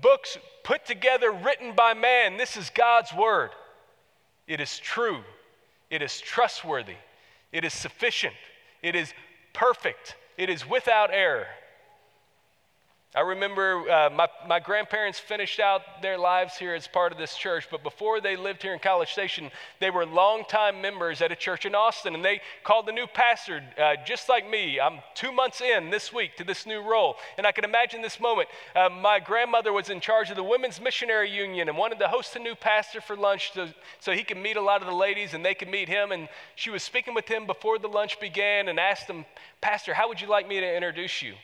books 0.00 0.38
put 0.64 0.84
together, 0.84 1.30
written 1.30 1.72
by 1.76 1.94
man. 1.94 2.36
This 2.36 2.56
is 2.56 2.68
God's 2.70 3.12
Word. 3.14 3.50
It 4.48 4.60
is 4.60 4.76
true, 4.80 5.20
it 5.88 6.02
is 6.02 6.20
trustworthy, 6.20 6.96
it 7.52 7.64
is 7.64 7.72
sufficient, 7.72 8.34
it 8.82 8.96
is 8.96 9.14
perfect, 9.52 10.16
it 10.36 10.50
is 10.50 10.68
without 10.68 11.10
error. 11.12 11.46
I 13.14 13.20
remember 13.20 13.90
uh, 13.90 14.08
my, 14.08 14.26
my 14.48 14.58
grandparents 14.58 15.18
finished 15.18 15.60
out 15.60 15.82
their 16.00 16.16
lives 16.16 16.56
here 16.56 16.74
as 16.74 16.88
part 16.88 17.12
of 17.12 17.18
this 17.18 17.36
church, 17.36 17.68
but 17.70 17.82
before 17.82 18.22
they 18.22 18.36
lived 18.36 18.62
here 18.62 18.72
in 18.72 18.78
College 18.78 19.12
Station, 19.12 19.50
they 19.80 19.90
were 19.90 20.06
longtime 20.06 20.80
members 20.80 21.20
at 21.20 21.30
a 21.30 21.36
church 21.36 21.66
in 21.66 21.74
Austin, 21.74 22.14
and 22.14 22.24
they 22.24 22.40
called 22.64 22.86
the 22.86 22.92
new 22.92 23.06
pastor 23.06 23.62
uh, 23.78 23.96
just 24.06 24.30
like 24.30 24.48
me. 24.48 24.80
I'm 24.80 25.00
two 25.14 25.30
months 25.30 25.60
in 25.60 25.90
this 25.90 26.10
week 26.10 26.36
to 26.38 26.44
this 26.44 26.64
new 26.64 26.80
role, 26.80 27.16
and 27.36 27.46
I 27.46 27.52
can 27.52 27.66
imagine 27.66 28.00
this 28.00 28.18
moment. 28.18 28.48
Uh, 28.74 28.88
my 28.88 29.20
grandmother 29.20 29.74
was 29.74 29.90
in 29.90 30.00
charge 30.00 30.30
of 30.30 30.36
the 30.36 30.42
Women's 30.42 30.80
Missionary 30.80 31.30
Union 31.30 31.68
and 31.68 31.76
wanted 31.76 31.98
to 31.98 32.08
host 32.08 32.34
a 32.36 32.38
new 32.38 32.54
pastor 32.54 33.02
for 33.02 33.14
lunch 33.14 33.52
to, 33.52 33.74
so 34.00 34.12
he 34.12 34.24
could 34.24 34.38
meet 34.38 34.56
a 34.56 34.62
lot 34.62 34.80
of 34.80 34.88
the 34.88 34.94
ladies 34.94 35.34
and 35.34 35.44
they 35.44 35.54
could 35.54 35.68
meet 35.68 35.90
him. 35.90 36.12
And 36.12 36.30
she 36.54 36.70
was 36.70 36.82
speaking 36.82 37.12
with 37.12 37.28
him 37.28 37.46
before 37.46 37.78
the 37.78 37.88
lunch 37.88 38.18
began 38.20 38.68
and 38.68 38.80
asked 38.80 39.06
him, 39.06 39.26
Pastor, 39.60 39.92
how 39.92 40.08
would 40.08 40.22
you 40.22 40.28
like 40.28 40.48
me 40.48 40.60
to 40.60 40.76
introduce 40.76 41.20
you? 41.20 41.34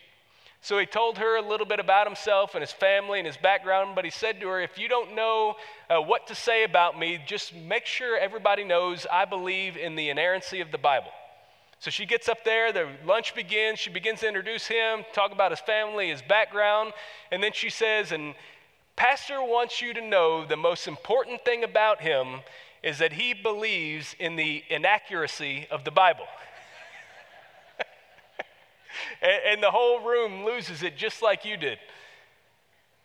So 0.61 0.79
he 0.79 0.87
told 0.87 1.19
her 1.19 1.37
a 1.37 1.43
little 1.43 1.67
bit 1.67 1.79
about 1.79 2.07
himself 2.07 2.55
and 2.55 2.63
his 2.63 2.73
family 2.73 3.19
and 3.21 3.27
his 3.27 3.37
background, 3.37 3.95
but 3.95 4.05
he 4.05 4.11
said 4.11 4.41
to 4.41 4.49
her, 4.49 4.61
If 4.61 4.79
you 4.79 4.89
don't 4.89 5.15
know 5.15 5.55
uh, 5.89 6.01
what 6.01 6.27
to 6.27 6.35
say 6.35 6.65
about 6.65 6.99
me, 6.99 7.21
just 7.27 7.55
make 7.55 7.87
sure 7.87 8.19
everybody 8.19 8.65
knows 8.65 9.07
I 9.11 9.25
believe 9.25 9.77
in 9.77 9.95
the 9.95 10.11
inerrancy 10.11 10.61
of 10.61 10.73
the 10.73 10.79
Bible. 10.79 11.11
So 11.81 11.93
she 11.93 12.07
gets 12.07 12.29
up 12.29 12.45
there, 12.45 12.73
the 12.73 12.89
lunch 13.07 13.37
begins, 13.37 13.79
she 13.79 13.91
begins 13.91 14.21
to 14.21 14.27
introduce 14.27 14.67
him, 14.67 15.05
talk 15.13 15.31
about 15.31 15.53
his 15.53 15.61
family, 15.61 16.09
his 16.09 16.23
background, 16.23 16.93
and 17.31 17.41
then 17.41 17.53
she 17.53 17.71
says, 17.71 18.11
And 18.11 18.35
Pastor 18.97 19.41
wants 19.41 19.81
you 19.81 19.95
to 19.95 20.01
know 20.01 20.45
the 20.45 20.57
most 20.57 20.89
important 20.89 21.45
thing 21.45 21.63
about 21.63 22.01
him 22.01 22.41
is 22.83 22.99
that 22.99 23.13
he 23.13 23.33
believes 23.33 24.17
in 24.19 24.35
the 24.35 24.65
inaccuracy 24.69 25.69
of 25.71 25.85
the 25.85 25.93
Bible 25.93 26.27
and, 29.23 29.41
and 29.47 29.63
the 29.63 29.71
whole 29.71 30.01
room 30.01 30.45
loses 30.45 30.83
it 30.83 30.97
just 30.97 31.23
like 31.23 31.45
you 31.45 31.57
did 31.57 31.79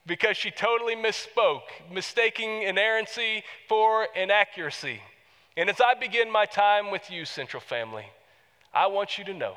because 0.06 0.36
she 0.38 0.52
totally 0.52 0.96
misspoke, 0.96 1.62
mistaking 1.92 2.64
inerrancy 2.64 3.44
for 3.70 4.08
inaccuracy. 4.16 5.02
And 5.56 5.70
as 5.70 5.80
I 5.80 5.94
begin 5.94 6.32
my 6.32 6.46
time 6.46 6.92
with 6.92 7.10
you, 7.10 7.26
Central 7.26 7.62
Family, 7.62 8.06
I 8.74 8.88
want 8.88 9.18
you 9.18 9.24
to 9.26 9.34
know 9.34 9.56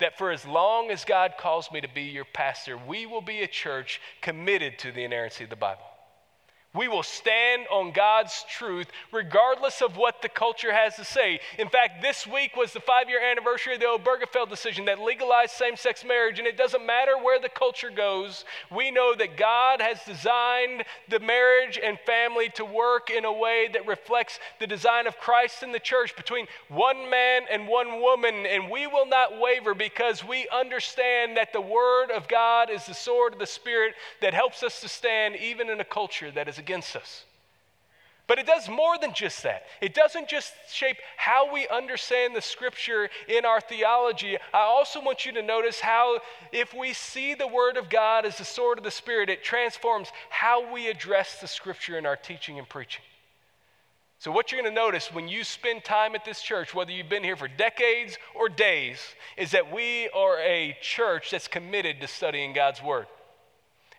that 0.00 0.16
for 0.16 0.30
as 0.30 0.46
long 0.46 0.90
as 0.90 1.04
God 1.04 1.34
calls 1.38 1.70
me 1.70 1.80
to 1.80 1.88
be 1.88 2.02
your 2.02 2.24
pastor, 2.24 2.78
we 2.78 3.06
will 3.06 3.20
be 3.20 3.42
a 3.42 3.46
church 3.46 4.00
committed 4.22 4.78
to 4.80 4.92
the 4.92 5.04
inerrancy 5.04 5.44
of 5.44 5.50
the 5.50 5.56
Bible. 5.56 5.82
We 6.74 6.86
will 6.86 7.02
stand 7.02 7.66
on 7.72 7.92
God's 7.92 8.44
truth 8.46 8.88
regardless 9.10 9.80
of 9.80 9.96
what 9.96 10.20
the 10.20 10.28
culture 10.28 10.72
has 10.72 10.96
to 10.96 11.04
say. 11.04 11.40
In 11.58 11.70
fact, 11.70 12.02
this 12.02 12.26
week 12.26 12.56
was 12.56 12.74
the 12.74 12.80
five 12.80 13.08
year 13.08 13.20
anniversary 13.22 13.74
of 13.74 13.80
the 13.80 13.86
Obergefell 13.86 14.48
decision 14.48 14.84
that 14.84 15.00
legalized 15.00 15.52
same 15.52 15.76
sex 15.76 16.04
marriage, 16.04 16.38
and 16.38 16.46
it 16.46 16.58
doesn't 16.58 16.84
matter 16.84 17.16
where 17.16 17.40
the 17.40 17.48
culture 17.48 17.88
goes. 17.90 18.44
We 18.70 18.90
know 18.90 19.14
that 19.14 19.38
God 19.38 19.80
has 19.80 20.04
designed 20.04 20.84
the 21.08 21.20
marriage 21.20 21.80
and 21.82 21.98
family 22.00 22.50
to 22.56 22.66
work 22.66 23.08
in 23.08 23.24
a 23.24 23.32
way 23.32 23.70
that 23.72 23.86
reflects 23.86 24.38
the 24.60 24.66
design 24.66 25.06
of 25.06 25.18
Christ 25.18 25.62
in 25.62 25.72
the 25.72 25.80
church 25.80 26.14
between 26.16 26.46
one 26.68 27.08
man 27.08 27.42
and 27.50 27.66
one 27.66 28.02
woman, 28.02 28.44
and 28.44 28.70
we 28.70 28.86
will 28.86 29.06
not 29.06 29.40
waver 29.40 29.74
because 29.74 30.22
we 30.22 30.46
understand 30.52 31.38
that 31.38 31.54
the 31.54 31.62
Word 31.62 32.10
of 32.10 32.28
God 32.28 32.68
is 32.68 32.84
the 32.84 32.92
sword 32.92 33.32
of 33.32 33.38
the 33.38 33.46
Spirit 33.46 33.94
that 34.20 34.34
helps 34.34 34.62
us 34.62 34.82
to 34.82 34.88
stand 34.88 35.36
even 35.36 35.70
in 35.70 35.80
a 35.80 35.84
culture 35.84 36.30
that 36.30 36.46
is 36.46 36.57
against 36.58 36.96
us. 36.96 37.24
But 38.28 38.38
it 38.38 38.46
does 38.46 38.68
more 38.68 38.98
than 38.98 39.14
just 39.14 39.42
that. 39.44 39.64
It 39.80 39.94
doesn't 39.94 40.28
just 40.28 40.52
shape 40.70 40.98
how 41.16 41.50
we 41.52 41.66
understand 41.68 42.36
the 42.36 42.42
scripture 42.42 43.08
in 43.26 43.46
our 43.46 43.58
theology. 43.58 44.36
I 44.52 44.60
also 44.60 45.02
want 45.02 45.24
you 45.24 45.32
to 45.32 45.42
notice 45.42 45.80
how, 45.80 46.20
if 46.52 46.74
we 46.74 46.92
see 46.92 47.34
the 47.34 47.48
word 47.48 47.78
of 47.78 47.88
God 47.88 48.26
as 48.26 48.36
the 48.36 48.44
sword 48.44 48.76
of 48.76 48.84
the 48.84 48.90
Spirit, 48.90 49.30
it 49.30 49.42
transforms 49.42 50.08
how 50.28 50.70
we 50.70 50.88
address 50.88 51.40
the 51.40 51.48
scripture 51.48 51.96
in 51.96 52.04
our 52.04 52.16
teaching 52.16 52.58
and 52.58 52.68
preaching. 52.68 53.02
So, 54.18 54.30
what 54.30 54.52
you're 54.52 54.60
going 54.60 54.74
to 54.74 54.78
notice 54.78 55.14
when 55.14 55.28
you 55.28 55.42
spend 55.42 55.84
time 55.84 56.14
at 56.14 56.24
this 56.24 56.42
church, 56.42 56.74
whether 56.74 56.90
you've 56.90 57.08
been 57.08 57.24
here 57.24 57.36
for 57.36 57.48
decades 57.48 58.18
or 58.34 58.50
days, 58.50 58.98
is 59.38 59.52
that 59.52 59.72
we 59.72 60.10
are 60.10 60.38
a 60.40 60.76
church 60.82 61.30
that's 61.30 61.48
committed 61.48 62.00
to 62.00 62.08
studying 62.08 62.52
God's 62.52 62.82
word. 62.82 63.06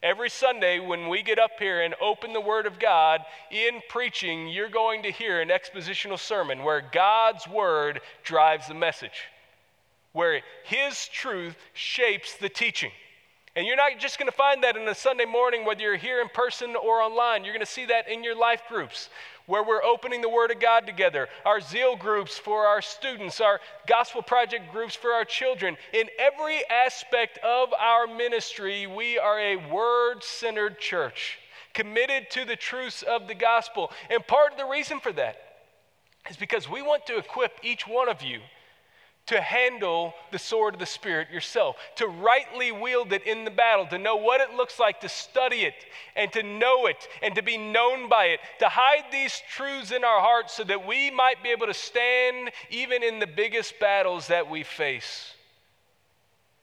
Every 0.01 0.29
Sunday, 0.29 0.79
when 0.79 1.09
we 1.09 1.21
get 1.23 1.39
up 1.39 1.51
here 1.59 1.81
and 1.81 1.93
open 2.01 2.31
the 2.31 2.39
Word 2.39 2.65
of 2.65 2.79
God 2.79 3.21
in 3.51 3.81
preaching, 3.89 4.47
you're 4.47 4.69
going 4.69 5.03
to 5.03 5.11
hear 5.11 5.41
an 5.41 5.49
expositional 5.49 6.17
sermon 6.17 6.63
where 6.63 6.81
God's 6.81 7.47
Word 7.47 7.99
drives 8.23 8.69
the 8.69 8.73
message, 8.73 9.25
where 10.13 10.41
His 10.63 11.07
truth 11.09 11.57
shapes 11.73 12.35
the 12.37 12.47
teaching. 12.47 12.91
And 13.59 13.67
you're 13.67 13.75
not 13.75 13.99
just 13.99 14.17
going 14.17 14.31
to 14.31 14.37
find 14.37 14.63
that 14.63 14.77
in 14.77 14.87
a 14.87 14.95
Sunday 14.95 15.25
morning, 15.25 15.65
whether 15.65 15.81
you're 15.81 15.97
here 15.97 16.21
in 16.21 16.29
person 16.29 16.77
or 16.77 17.01
online. 17.01 17.43
You're 17.43 17.53
going 17.53 17.59
to 17.59 17.69
see 17.69 17.87
that 17.87 18.07
in 18.07 18.23
your 18.23 18.33
life 18.33 18.61
groups, 18.69 19.09
where 19.47 19.65
we're 19.65 19.83
opening 19.83 20.21
the 20.21 20.29
Word 20.29 20.49
of 20.49 20.61
God 20.61 20.87
together, 20.87 21.27
our 21.43 21.59
zeal 21.59 21.97
groups 21.97 22.37
for 22.37 22.65
our 22.65 22.81
students, 22.81 23.41
our 23.41 23.59
gospel 23.85 24.21
project 24.21 24.71
groups 24.71 24.95
for 24.95 25.11
our 25.11 25.25
children. 25.25 25.75
In 25.91 26.07
every 26.17 26.61
aspect 26.69 27.37
of 27.39 27.73
our 27.73 28.07
ministry, 28.07 28.87
we 28.87 29.19
are 29.19 29.37
a 29.37 29.57
word 29.57 30.23
centered 30.23 30.79
church, 30.79 31.37
committed 31.73 32.31
to 32.31 32.45
the 32.45 32.55
truths 32.55 33.01
of 33.01 33.27
the 33.27 33.35
gospel. 33.35 33.91
And 34.09 34.25
part 34.25 34.53
of 34.53 34.57
the 34.57 34.67
reason 34.67 35.01
for 35.01 35.11
that 35.11 35.35
is 36.29 36.37
because 36.37 36.69
we 36.69 36.81
want 36.81 37.05
to 37.07 37.17
equip 37.17 37.59
each 37.61 37.85
one 37.85 38.07
of 38.07 38.21
you 38.21 38.39
to 39.29 39.39
handle 39.39 40.15
the 40.31 40.39
sword 40.39 40.73
of 40.73 40.79
the 40.79 40.87
Spirit 40.87 41.29
yourself, 41.29 41.75
to 41.95 42.07
rightly 42.07 42.71
wield 42.71 43.13
it 43.13 43.27
in 43.27 43.45
the 43.45 43.51
battle, 43.51 43.85
to 43.85 43.99
know 43.99 44.15
what 44.15 44.41
it 44.41 44.55
looks 44.55 44.79
like, 44.79 44.99
to 44.99 45.07
study 45.07 45.57
it, 45.57 45.85
and 46.15 46.33
to 46.33 46.41
know 46.41 46.87
it, 46.87 47.07
and 47.21 47.35
to 47.35 47.43
be 47.43 47.55
known 47.55 48.09
by 48.09 48.25
it, 48.25 48.39
to 48.57 48.67
hide 48.67 49.05
these 49.11 49.39
truths 49.55 49.91
in 49.91 50.03
our 50.03 50.19
hearts 50.19 50.55
so 50.55 50.63
that 50.63 50.87
we 50.87 51.11
might 51.11 51.43
be 51.43 51.49
able 51.49 51.67
to 51.67 51.75
stand 51.75 52.49
even 52.71 53.03
in 53.03 53.19
the 53.19 53.27
biggest 53.27 53.79
battles 53.79 54.25
that 54.27 54.49
we 54.49 54.63
face. 54.63 55.35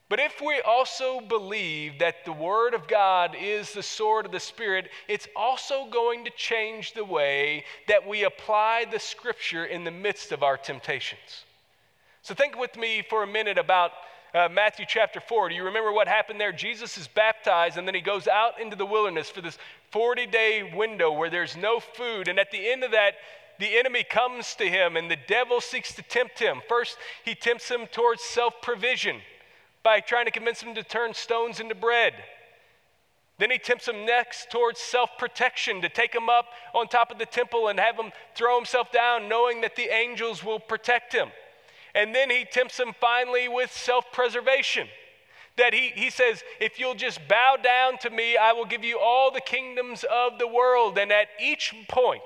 But 0.08 0.18
if 0.18 0.40
we 0.44 0.60
also 0.60 1.20
believe 1.20 2.00
that 2.00 2.24
the 2.24 2.32
Word 2.32 2.74
of 2.74 2.88
God 2.88 3.36
is 3.40 3.72
the 3.72 3.82
sword 3.82 4.26
of 4.26 4.32
the 4.32 4.40
Spirit, 4.40 4.88
it's 5.06 5.28
also 5.36 5.86
going 5.86 6.24
to 6.24 6.32
change 6.32 6.94
the 6.94 7.04
way 7.04 7.64
that 7.86 8.08
we 8.08 8.24
apply 8.24 8.86
the 8.90 8.98
Scripture 8.98 9.64
in 9.64 9.84
the 9.84 9.92
midst 9.92 10.32
of 10.32 10.42
our 10.42 10.56
temptations. 10.56 11.45
So 12.26 12.34
think 12.34 12.58
with 12.58 12.76
me 12.76 13.04
for 13.08 13.22
a 13.22 13.26
minute 13.28 13.56
about 13.56 13.92
uh, 14.34 14.48
Matthew 14.50 14.84
chapter 14.88 15.20
4. 15.20 15.50
Do 15.50 15.54
you 15.54 15.62
remember 15.62 15.92
what 15.92 16.08
happened 16.08 16.40
there? 16.40 16.50
Jesus 16.50 16.98
is 16.98 17.06
baptized 17.06 17.78
and 17.78 17.86
then 17.86 17.94
he 17.94 18.00
goes 18.00 18.26
out 18.26 18.60
into 18.60 18.74
the 18.74 18.84
wilderness 18.84 19.30
for 19.30 19.40
this 19.40 19.56
40 19.92 20.26
day 20.26 20.68
window 20.74 21.12
where 21.12 21.30
there's 21.30 21.56
no 21.56 21.78
food. 21.78 22.26
And 22.26 22.40
at 22.40 22.50
the 22.50 22.68
end 22.68 22.82
of 22.82 22.90
that, 22.90 23.12
the 23.60 23.78
enemy 23.78 24.02
comes 24.02 24.56
to 24.56 24.64
him 24.64 24.96
and 24.96 25.08
the 25.08 25.18
devil 25.28 25.60
seeks 25.60 25.94
to 25.94 26.02
tempt 26.02 26.40
him. 26.40 26.62
First, 26.68 26.98
he 27.24 27.36
tempts 27.36 27.68
him 27.68 27.86
towards 27.92 28.22
self 28.22 28.60
provision 28.60 29.20
by 29.84 30.00
trying 30.00 30.24
to 30.24 30.32
convince 30.32 30.60
him 30.60 30.74
to 30.74 30.82
turn 30.82 31.14
stones 31.14 31.60
into 31.60 31.76
bread. 31.76 32.14
Then 33.38 33.52
he 33.52 33.58
tempts 33.58 33.86
him 33.86 34.04
next 34.04 34.50
towards 34.50 34.80
self 34.80 35.10
protection, 35.16 35.80
to 35.80 35.88
take 35.88 36.12
him 36.12 36.28
up 36.28 36.46
on 36.74 36.88
top 36.88 37.12
of 37.12 37.18
the 37.18 37.26
temple 37.26 37.68
and 37.68 37.78
have 37.78 37.94
him 37.94 38.10
throw 38.34 38.56
himself 38.56 38.90
down, 38.90 39.28
knowing 39.28 39.60
that 39.60 39.76
the 39.76 39.94
angels 39.94 40.42
will 40.42 40.58
protect 40.58 41.12
him. 41.12 41.28
And 41.96 42.14
then 42.14 42.28
he 42.28 42.44
tempts 42.44 42.78
him 42.78 42.94
finally 43.00 43.48
with 43.48 43.72
self 43.72 44.12
preservation. 44.12 44.86
That 45.56 45.72
he, 45.72 45.88
he 45.94 46.10
says, 46.10 46.44
If 46.60 46.78
you'll 46.78 46.94
just 46.94 47.26
bow 47.26 47.56
down 47.60 47.96
to 48.00 48.10
me, 48.10 48.36
I 48.36 48.52
will 48.52 48.66
give 48.66 48.84
you 48.84 48.98
all 48.98 49.30
the 49.30 49.40
kingdoms 49.40 50.04
of 50.04 50.38
the 50.38 50.46
world. 50.46 50.98
And 50.98 51.10
at 51.10 51.28
each 51.42 51.74
point, 51.88 52.20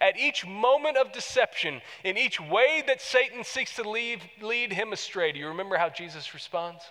at 0.00 0.18
each 0.18 0.46
moment 0.46 0.96
of 0.96 1.12
deception, 1.12 1.82
in 2.02 2.16
each 2.16 2.40
way 2.40 2.82
that 2.86 3.02
Satan 3.02 3.44
seeks 3.44 3.76
to 3.76 3.88
lead, 3.88 4.22
lead 4.40 4.72
him 4.72 4.94
astray. 4.94 5.32
Do 5.32 5.38
you 5.38 5.48
remember 5.48 5.76
how 5.76 5.90
Jesus 5.90 6.32
responds? 6.32 6.82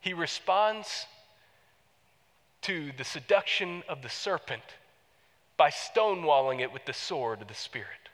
He 0.00 0.12
responds 0.14 1.06
to 2.62 2.90
the 2.98 3.04
seduction 3.04 3.84
of 3.88 4.02
the 4.02 4.08
serpent 4.08 4.62
by 5.56 5.70
stonewalling 5.70 6.60
it 6.60 6.72
with 6.72 6.84
the 6.84 6.92
sword 6.92 7.40
of 7.42 7.46
the 7.46 7.54
Spirit. 7.54 8.10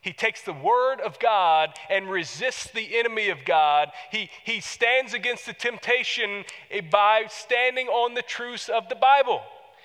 He 0.00 0.12
takes 0.12 0.42
the 0.42 0.54
word 0.54 1.00
of 1.00 1.18
God 1.18 1.74
and 1.90 2.10
resists 2.10 2.70
the 2.70 2.98
enemy 2.98 3.28
of 3.28 3.44
God. 3.44 3.90
He, 4.10 4.30
he 4.44 4.60
stands 4.60 5.12
against 5.12 5.44
the 5.44 5.52
temptation 5.52 6.44
by 6.90 7.24
standing 7.28 7.88
on 7.88 8.14
the 8.14 8.22
truths 8.22 8.70
of 8.70 8.88
the 8.88 8.94
Bible. 8.94 9.42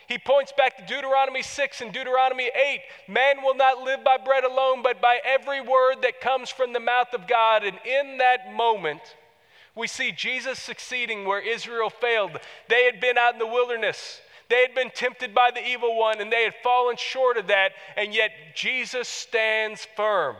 He 0.07 0.17
points 0.17 0.53
back 0.55 0.77
to 0.77 0.85
Deuteronomy 0.85 1.41
6 1.41 1.81
and 1.81 1.91
Deuteronomy 1.91 2.49
8. 2.55 2.79
Man 3.07 3.41
will 3.43 3.55
not 3.55 3.81
live 3.83 4.03
by 4.03 4.17
bread 4.17 4.43
alone, 4.43 4.83
but 4.83 5.01
by 5.01 5.19
every 5.25 5.59
word 5.59 5.97
that 6.03 6.21
comes 6.21 6.49
from 6.49 6.73
the 6.73 6.79
mouth 6.79 7.13
of 7.13 7.27
God. 7.27 7.63
And 7.63 7.77
in 7.83 8.19
that 8.19 8.53
moment, 8.53 9.01
we 9.75 9.87
see 9.87 10.11
Jesus 10.11 10.59
succeeding 10.59 11.25
where 11.25 11.41
Israel 11.41 11.89
failed. 11.89 12.39
They 12.69 12.85
had 12.85 13.01
been 13.01 13.17
out 13.17 13.33
in 13.33 13.39
the 13.39 13.47
wilderness. 13.47 14.21
They 14.49 14.61
had 14.61 14.75
been 14.75 14.91
tempted 14.91 15.33
by 15.33 15.51
the 15.51 15.65
evil 15.65 15.97
one 15.97 16.21
and 16.21 16.31
they 16.31 16.43
had 16.43 16.53
fallen 16.63 16.97
short 16.97 17.37
of 17.37 17.47
that, 17.47 17.71
and 17.97 18.13
yet 18.13 18.31
Jesus 18.55 19.07
stands 19.07 19.87
firm. 19.95 20.35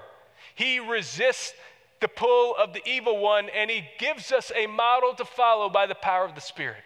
He 0.53 0.79
resists 0.79 1.53
the 2.01 2.07
pull 2.07 2.55
of 2.55 2.73
the 2.73 2.87
evil 2.87 3.17
one 3.19 3.49
and 3.49 3.69
he 3.69 3.85
gives 3.97 4.31
us 4.31 4.51
a 4.55 4.67
model 4.67 5.13
to 5.15 5.25
follow 5.25 5.69
by 5.69 5.87
the 5.87 5.95
power 5.95 6.25
of 6.25 6.35
the 6.35 6.41
Spirit. 6.41 6.83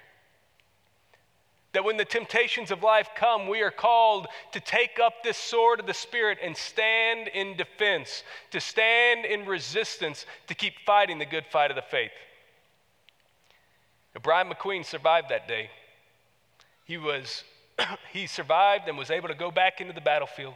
That 1.73 1.83
when 1.83 1.97
the 1.97 2.05
temptations 2.05 2.71
of 2.71 2.81
life 2.81 3.09
come, 3.15 3.47
we 3.47 3.61
are 3.61 3.69
called 3.71 4.27
to 4.53 4.59
take 4.59 4.97
up 4.99 5.23
this 5.23 5.37
sword 5.37 5.79
of 5.79 5.85
the 5.85 5.93
Spirit 5.93 6.39
and 6.41 6.57
stand 6.57 7.27
in 7.27 7.57
defense, 7.57 8.23
to 8.51 8.59
stand 8.59 9.25
in 9.25 9.45
resistance, 9.45 10.25
to 10.47 10.55
keep 10.55 10.73
fighting 10.85 11.19
the 11.19 11.25
good 11.25 11.45
fight 11.45 11.69
of 11.69 11.75
the 11.75 11.83
faith. 11.83 12.11
Brian 14.23 14.49
McQueen 14.49 14.83
survived 14.83 15.29
that 15.29 15.47
day. 15.47 15.69
He, 16.89 16.97
was, 16.97 17.43
he 18.11 18.25
survived 18.25 18.87
and 18.87 18.97
was 18.97 19.11
able 19.11 19.27
to 19.27 19.35
go 19.35 19.51
back 19.51 19.79
into 19.79 19.93
the 19.93 20.01
battlefield. 20.01 20.55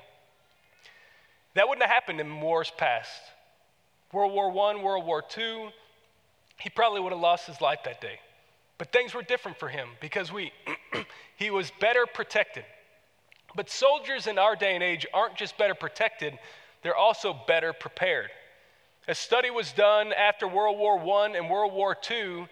That 1.53 1.69
wouldn't 1.69 1.85
have 1.85 1.93
happened 1.93 2.19
in 2.19 2.41
wars 2.41 2.71
past. 2.75 3.21
World 4.11 4.33
War 4.33 4.49
I, 4.49 4.81
World 4.81 5.05
War 5.05 5.23
II, 5.37 5.71
he 6.57 6.71
probably 6.71 7.01
would 7.01 7.11
have 7.11 7.21
lost 7.21 7.45
his 7.45 7.61
life 7.61 7.81
that 7.85 8.01
day. 8.01 8.19
But 8.79 8.91
things 8.91 9.13
were 9.13 9.21
different 9.21 9.59
for 9.59 9.69
him 9.69 9.89
because 10.01 10.31
we, 10.31 10.51
he 11.35 11.51
was 11.51 11.71
better 11.79 12.07
protected. 12.07 12.65
But 13.55 13.69
soldiers 13.69 14.25
in 14.25 14.39
our 14.39 14.55
day 14.55 14.73
and 14.73 14.83
age 14.83 15.05
aren't 15.13 15.35
just 15.35 15.55
better 15.59 15.75
protected, 15.75 16.39
they're 16.81 16.95
also 16.95 17.39
better 17.45 17.73
prepared. 17.73 18.31
A 19.07 19.13
study 19.13 19.51
was 19.51 19.71
done 19.71 20.11
after 20.11 20.47
World 20.47 20.79
War 20.79 20.97
I 20.97 21.37
and 21.37 21.47
World 21.47 21.73
War 21.73 21.95
II 22.09 22.47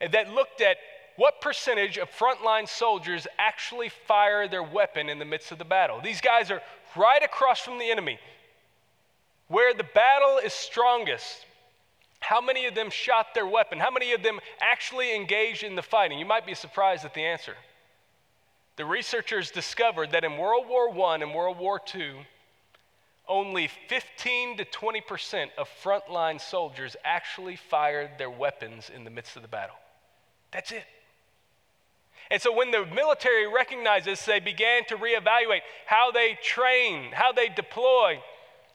that 0.00 0.34
looked 0.34 0.60
at 0.60 0.78
what 1.16 1.40
percentage 1.40 1.98
of 1.98 2.10
frontline 2.10 2.68
soldiers 2.68 3.26
actually 3.38 3.88
fire 3.88 4.48
their 4.48 4.62
weapon 4.62 5.08
in 5.08 5.18
the 5.18 5.24
midst 5.24 5.52
of 5.52 5.58
the 5.58 5.64
battle. 5.64 6.00
These 6.02 6.20
guys 6.20 6.50
are 6.50 6.60
right 6.96 7.22
across 7.22 7.60
from 7.60 7.78
the 7.78 7.90
enemy. 7.90 8.18
Where 9.48 9.74
the 9.74 9.84
battle 9.94 10.38
is 10.38 10.52
strongest, 10.52 11.44
how 12.20 12.40
many 12.40 12.66
of 12.66 12.74
them 12.74 12.90
shot 12.90 13.34
their 13.34 13.46
weapon? 13.46 13.78
How 13.78 13.90
many 13.90 14.12
of 14.12 14.22
them 14.22 14.40
actually 14.60 15.14
engaged 15.14 15.62
in 15.62 15.76
the 15.76 15.82
fighting? 15.82 16.18
You 16.18 16.24
might 16.24 16.46
be 16.46 16.54
surprised 16.54 17.04
at 17.04 17.12
the 17.12 17.20
answer. 17.20 17.54
The 18.76 18.84
researchers 18.84 19.50
discovered 19.50 20.12
that 20.12 20.24
in 20.24 20.38
World 20.38 20.66
War 20.66 20.88
I 21.06 21.16
and 21.16 21.34
World 21.34 21.58
War 21.58 21.80
II, 21.94 22.26
only 23.28 23.68
15 23.88 24.56
to 24.56 24.64
20 24.64 25.00
percent 25.02 25.50
of 25.56 25.68
frontline 25.82 26.40
soldiers 26.40 26.96
actually 27.04 27.56
fired 27.56 28.12
their 28.18 28.30
weapons 28.30 28.90
in 28.94 29.04
the 29.04 29.10
midst 29.10 29.36
of 29.36 29.42
the 29.42 29.48
battle. 29.48 29.76
That's 30.50 30.72
it. 30.72 30.84
And 32.30 32.40
so 32.40 32.54
when 32.54 32.70
the 32.70 32.86
military 32.86 33.46
recognized 33.46 34.06
this, 34.06 34.24
they 34.24 34.40
began 34.40 34.84
to 34.86 34.96
reevaluate 34.96 35.60
how 35.86 36.10
they 36.10 36.38
train, 36.42 37.12
how 37.12 37.32
they 37.32 37.48
deploy, 37.48 38.20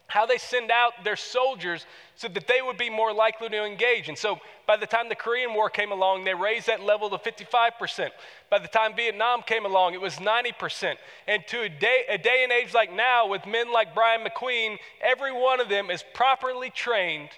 how 0.09 0.25
they 0.25 0.37
send 0.37 0.71
out 0.71 1.03
their 1.03 1.15
soldiers 1.15 1.85
so 2.15 2.27
that 2.27 2.47
they 2.47 2.61
would 2.61 2.77
be 2.77 2.89
more 2.89 3.13
likely 3.13 3.47
to 3.49 3.63
engage. 3.63 4.09
And 4.09 4.17
so 4.17 4.39
by 4.67 4.75
the 4.75 4.87
time 4.87 5.07
the 5.07 5.15
Korean 5.15 5.53
War 5.53 5.69
came 5.69 5.91
along, 5.91 6.23
they 6.23 6.33
raised 6.33 6.67
that 6.67 6.81
level 6.81 7.09
to 7.11 7.17
55%. 7.17 8.09
By 8.49 8.59
the 8.59 8.67
time 8.67 8.95
Vietnam 8.95 9.43
came 9.43 9.65
along, 9.65 9.93
it 9.93 10.01
was 10.01 10.15
90%. 10.15 10.95
And 11.27 11.43
to 11.47 11.61
a 11.61 11.69
day, 11.69 12.03
a 12.09 12.17
day 12.17 12.41
and 12.43 12.51
age 12.51 12.73
like 12.73 12.91
now, 12.91 13.27
with 13.27 13.45
men 13.45 13.71
like 13.71 13.93
Brian 13.95 14.25
McQueen, 14.25 14.77
every 14.99 15.31
one 15.31 15.59
of 15.59 15.69
them 15.69 15.89
is 15.89 16.03
properly 16.13 16.71
trained 16.71 17.29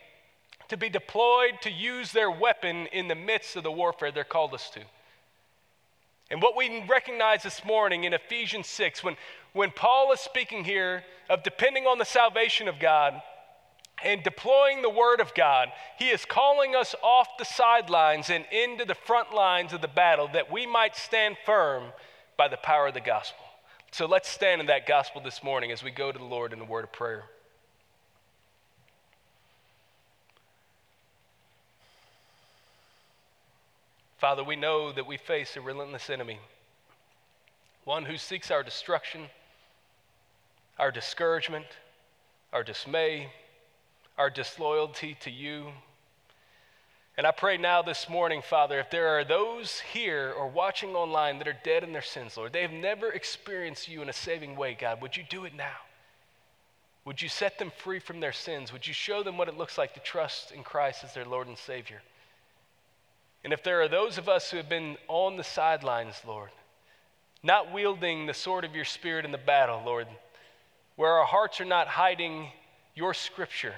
to 0.70 0.78
be 0.78 0.90
deployed 0.90 1.62
to 1.62 1.70
use 1.70 2.14
their 2.14 2.32
weapon 2.32 2.88
in 2.88 3.10
the 3.10 3.16
midst 3.16 3.58
of 3.58 3.64
the 3.64 3.72
warfare 3.72 4.12
they're 4.12 4.24
called 4.24 4.54
us 4.54 4.70
to. 4.70 4.80
And 6.32 6.42
what 6.42 6.56
we 6.56 6.82
recognize 6.88 7.44
this 7.44 7.66
morning 7.66 8.06
in 8.06 8.14
Ephesians 8.14 8.68
6, 8.68 9.04
when, 9.04 9.18
when 9.52 9.70
Paul 9.70 10.14
is 10.14 10.22
speaking 10.22 10.64
here 10.64 11.04
of 11.30 11.44
depending 11.44 11.86
on 11.86 11.98
the 11.98 12.06
salvation 12.06 12.70
of 12.70 12.80
God 12.80 13.22
and 14.02 14.24
deploying 14.24 14.82
the 14.82 14.90
Word 14.90 15.20
of 15.20 15.34
God, 15.34 15.68
he 16.00 16.08
is 16.08 16.24
calling 16.24 16.74
us 16.74 16.96
off 17.04 17.28
the 17.38 17.44
sidelines 17.44 18.30
and 18.30 18.46
into 18.50 18.86
the 18.86 18.96
front 18.96 19.34
lines 19.34 19.74
of 19.74 19.82
the 19.82 19.90
battle 19.90 20.30
that 20.32 20.50
we 20.50 20.66
might 20.66 20.96
stand 20.96 21.36
firm 21.46 21.92
by 22.38 22.48
the 22.48 22.56
power 22.56 22.88
of 22.88 22.94
the 22.94 23.02
gospel. 23.02 23.44
So 23.92 24.06
let's 24.06 24.30
stand 24.30 24.62
in 24.62 24.68
that 24.68 24.88
gospel 24.88 25.22
this 25.22 25.44
morning 25.44 25.74
as 25.74 25.84
we 25.84 25.92
go 25.92 26.14
to 26.14 26.18
the 26.18 26.24
Lord 26.24 26.54
in 26.54 26.60
the 26.60 26.66
word 26.66 26.86
of 26.86 26.94
prayer. 26.94 27.26
Father, 34.22 34.44
we 34.44 34.56
know 34.56 34.92
that 34.92 35.08
we 35.08 35.18
face 35.18 35.58
a 35.58 35.62
relentless 35.62 36.08
enemy, 36.12 36.38
one 37.86 38.06
who 38.06 38.18
seeks 38.20 38.52
our 38.52 38.62
destruction, 38.62 39.22
our 40.78 40.92
discouragement, 40.92 41.66
our 42.54 42.64
dismay, 42.64 43.32
our 44.20 44.30
disloyalty 44.30 45.18
to 45.22 45.32
you. 45.32 45.70
And 47.18 47.26
I 47.26 47.32
pray 47.32 47.58
now 47.58 47.82
this 47.82 48.08
morning, 48.08 48.44
Father, 48.48 48.80
if 48.80 48.92
there 48.92 49.08
are 49.08 49.24
those 49.24 49.80
here 49.92 50.32
or 50.38 50.48
watching 50.48 50.92
online 50.92 51.40
that 51.40 51.48
are 51.48 51.58
dead 51.64 51.84
in 51.84 51.92
their 51.92 52.04
sins, 52.04 52.38
Lord, 52.38 52.54
they 52.54 52.62
have 52.62 52.72
never 52.72 53.10
experienced 53.12 53.90
you 53.90 54.04
in 54.04 54.10
a 54.10 54.14
saving 54.14 54.56
way, 54.56 54.78
God, 54.80 55.02
would 55.02 55.18
you 55.18 55.24
do 55.28 55.46
it 55.46 55.56
now? 55.56 55.78
Would 57.06 57.24
you 57.24 57.28
set 57.28 57.58
them 57.58 57.72
free 57.76 57.98
from 57.98 58.20
their 58.20 58.34
sins? 58.34 58.72
Would 58.72 58.86
you 58.86 58.94
show 58.94 59.24
them 59.24 59.40
what 59.40 59.48
it 59.48 59.58
looks 59.58 59.80
like 59.80 59.96
to 59.96 60.00
trust 60.00 60.52
in 60.52 60.62
Christ 60.62 61.04
as 61.04 61.16
their 61.16 61.26
Lord 61.26 61.48
and 61.48 61.58
Savior? 61.58 62.04
And 63.44 63.54
if 63.54 63.64
there 63.64 63.82
are 63.82 63.88
those 63.88 64.18
of 64.18 64.30
us 64.30 64.52
who 64.52 64.58
have 64.58 64.70
been 64.70 64.98
on 65.08 65.38
the 65.38 65.44
sidelines, 65.44 66.16
Lord, 66.28 66.52
not 67.44 67.74
wielding 67.74 68.26
the 68.26 68.34
sword 68.34 68.66
of 68.66 68.76
your 68.76 68.86
Spirit 68.86 69.26
in 69.26 69.32
the 69.32 69.38
battle, 69.38 69.82
Lord, 69.86 70.08
where 70.96 71.14
our 71.14 71.26
hearts 71.26 71.60
are 71.60 71.66
not 71.66 71.88
hiding 71.88 72.50
your 72.94 73.14
scripture, 73.14 73.74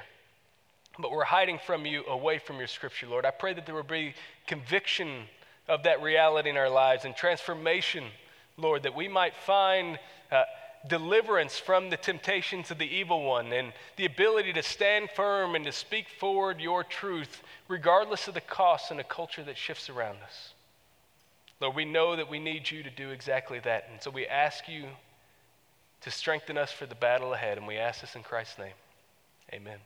but 1.00 1.12
we're 1.12 1.24
hiding 1.24 1.60
from 1.66 1.86
you 1.86 2.04
away 2.08 2.40
from 2.40 2.58
your 2.58 2.68
scripture, 2.68 3.08
Lord, 3.08 3.26
I 3.26 3.32
pray 3.32 3.54
that 3.54 3.66
there 3.66 3.76
will 3.76 3.84
be 3.84 4.14
conviction 4.48 5.24
of 5.68 5.84
that 5.84 6.02
reality 6.02 6.50
in 6.50 6.58
our 6.58 6.70
lives 6.70 7.06
and 7.06 7.16
transformation, 7.16 8.04
Lord, 8.58 8.84
that 8.84 8.94
we 8.94 9.08
might 9.08 9.36
find 9.36 9.98
uh, 10.32 10.44
deliverance 10.88 11.58
from 11.58 11.90
the 11.90 11.98
temptations 11.98 12.72
of 12.72 12.78
the 12.78 12.86
evil 12.86 13.24
one 13.24 13.54
and 13.54 13.74
the 13.96 14.06
ability 14.06 14.54
to 14.54 14.64
stand 14.64 15.10
firm 15.10 15.56
and 15.56 15.66
to 15.66 15.72
speak 15.72 16.08
forward 16.20 16.60
your 16.60 16.84
truth, 16.84 17.42
regardless 17.68 18.28
of 18.28 18.34
the 18.34 18.42
cost 18.42 18.92
in 18.92 19.00
a 19.00 19.04
culture 19.04 19.44
that 19.44 19.58
shifts 19.58 19.90
around 19.90 20.18
us. 20.26 20.54
Lord, 21.62 21.76
we 21.76 21.86
know 21.86 22.16
that 22.16 22.30
we 22.30 22.40
need 22.40 22.70
you 22.70 22.84
to 22.84 22.90
do 22.90 23.12
exactly 23.12 23.60
that. 23.60 23.88
And 23.92 24.02
so 24.02 24.12
we 24.12 24.28
ask 24.28 24.68
you 24.68 24.86
to 26.02 26.12
strengthen 26.12 26.58
us 26.58 26.72
for 26.72 26.86
the 26.86 26.96
battle 26.96 27.34
ahead. 27.34 27.58
And 27.58 27.66
we 27.66 27.78
ask 27.78 28.02
this 28.02 28.16
in 28.16 28.24
Christ's 28.24 28.58
name. 28.58 28.74
Amen. 29.54 29.78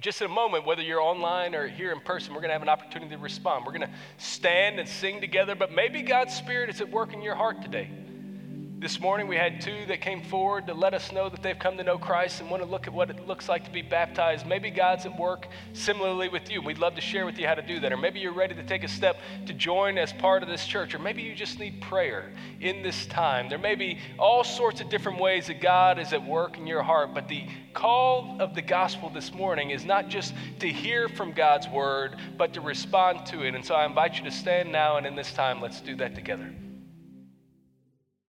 Just 0.00 0.20
in 0.20 0.26
a 0.26 0.34
moment, 0.34 0.66
whether 0.66 0.82
you're 0.82 1.00
online 1.00 1.54
or 1.54 1.68
here 1.68 1.90
in 1.90 2.00
person, 2.00 2.34
we're 2.34 2.40
going 2.40 2.50
to 2.50 2.54
have 2.54 2.62
an 2.62 2.68
opportunity 2.68 3.14
to 3.14 3.22
respond. 3.22 3.64
We're 3.64 3.72
going 3.72 3.88
to 3.88 3.94
stand 4.18 4.78
and 4.78 4.86
sing 4.86 5.22
together, 5.22 5.54
but 5.54 5.72
maybe 5.72 6.02
God's 6.02 6.34
Spirit 6.34 6.68
is 6.68 6.82
at 6.82 6.90
work 6.90 7.14
in 7.14 7.22
your 7.22 7.34
heart 7.34 7.62
today. 7.62 7.88
This 8.86 9.00
morning, 9.00 9.26
we 9.26 9.34
had 9.34 9.60
two 9.60 9.84
that 9.88 10.00
came 10.00 10.22
forward 10.22 10.68
to 10.68 10.72
let 10.72 10.94
us 10.94 11.10
know 11.10 11.28
that 11.28 11.42
they've 11.42 11.58
come 11.58 11.76
to 11.76 11.82
know 11.82 11.98
Christ 11.98 12.40
and 12.40 12.48
want 12.48 12.62
to 12.62 12.68
look 12.68 12.86
at 12.86 12.92
what 12.92 13.10
it 13.10 13.26
looks 13.26 13.48
like 13.48 13.64
to 13.64 13.70
be 13.72 13.82
baptized. 13.82 14.46
Maybe 14.46 14.70
God's 14.70 15.06
at 15.06 15.18
work 15.18 15.48
similarly 15.72 16.28
with 16.28 16.48
you. 16.48 16.62
We'd 16.62 16.78
love 16.78 16.94
to 16.94 17.00
share 17.00 17.26
with 17.26 17.36
you 17.36 17.48
how 17.48 17.56
to 17.56 17.66
do 17.66 17.80
that. 17.80 17.92
Or 17.92 17.96
maybe 17.96 18.20
you're 18.20 18.32
ready 18.32 18.54
to 18.54 18.62
take 18.62 18.84
a 18.84 18.88
step 18.88 19.16
to 19.46 19.52
join 19.52 19.98
as 19.98 20.12
part 20.12 20.44
of 20.44 20.48
this 20.48 20.64
church. 20.64 20.94
Or 20.94 21.00
maybe 21.00 21.20
you 21.20 21.34
just 21.34 21.58
need 21.58 21.80
prayer 21.80 22.32
in 22.60 22.84
this 22.84 23.06
time. 23.06 23.48
There 23.48 23.58
may 23.58 23.74
be 23.74 23.98
all 24.20 24.44
sorts 24.44 24.80
of 24.80 24.88
different 24.88 25.18
ways 25.18 25.48
that 25.48 25.60
God 25.60 25.98
is 25.98 26.12
at 26.12 26.24
work 26.24 26.56
in 26.56 26.64
your 26.64 26.84
heart. 26.84 27.12
But 27.12 27.26
the 27.26 27.44
call 27.74 28.36
of 28.38 28.54
the 28.54 28.62
gospel 28.62 29.10
this 29.10 29.34
morning 29.34 29.70
is 29.70 29.84
not 29.84 30.08
just 30.08 30.32
to 30.60 30.68
hear 30.68 31.08
from 31.08 31.32
God's 31.32 31.66
word, 31.66 32.14
but 32.38 32.54
to 32.54 32.60
respond 32.60 33.26
to 33.26 33.44
it. 33.44 33.56
And 33.56 33.64
so 33.64 33.74
I 33.74 33.84
invite 33.84 34.16
you 34.16 34.22
to 34.26 34.30
stand 34.30 34.70
now 34.70 34.96
and 34.96 35.08
in 35.08 35.16
this 35.16 35.32
time, 35.32 35.60
let's 35.60 35.80
do 35.80 35.96
that 35.96 36.14
together. 36.14 36.54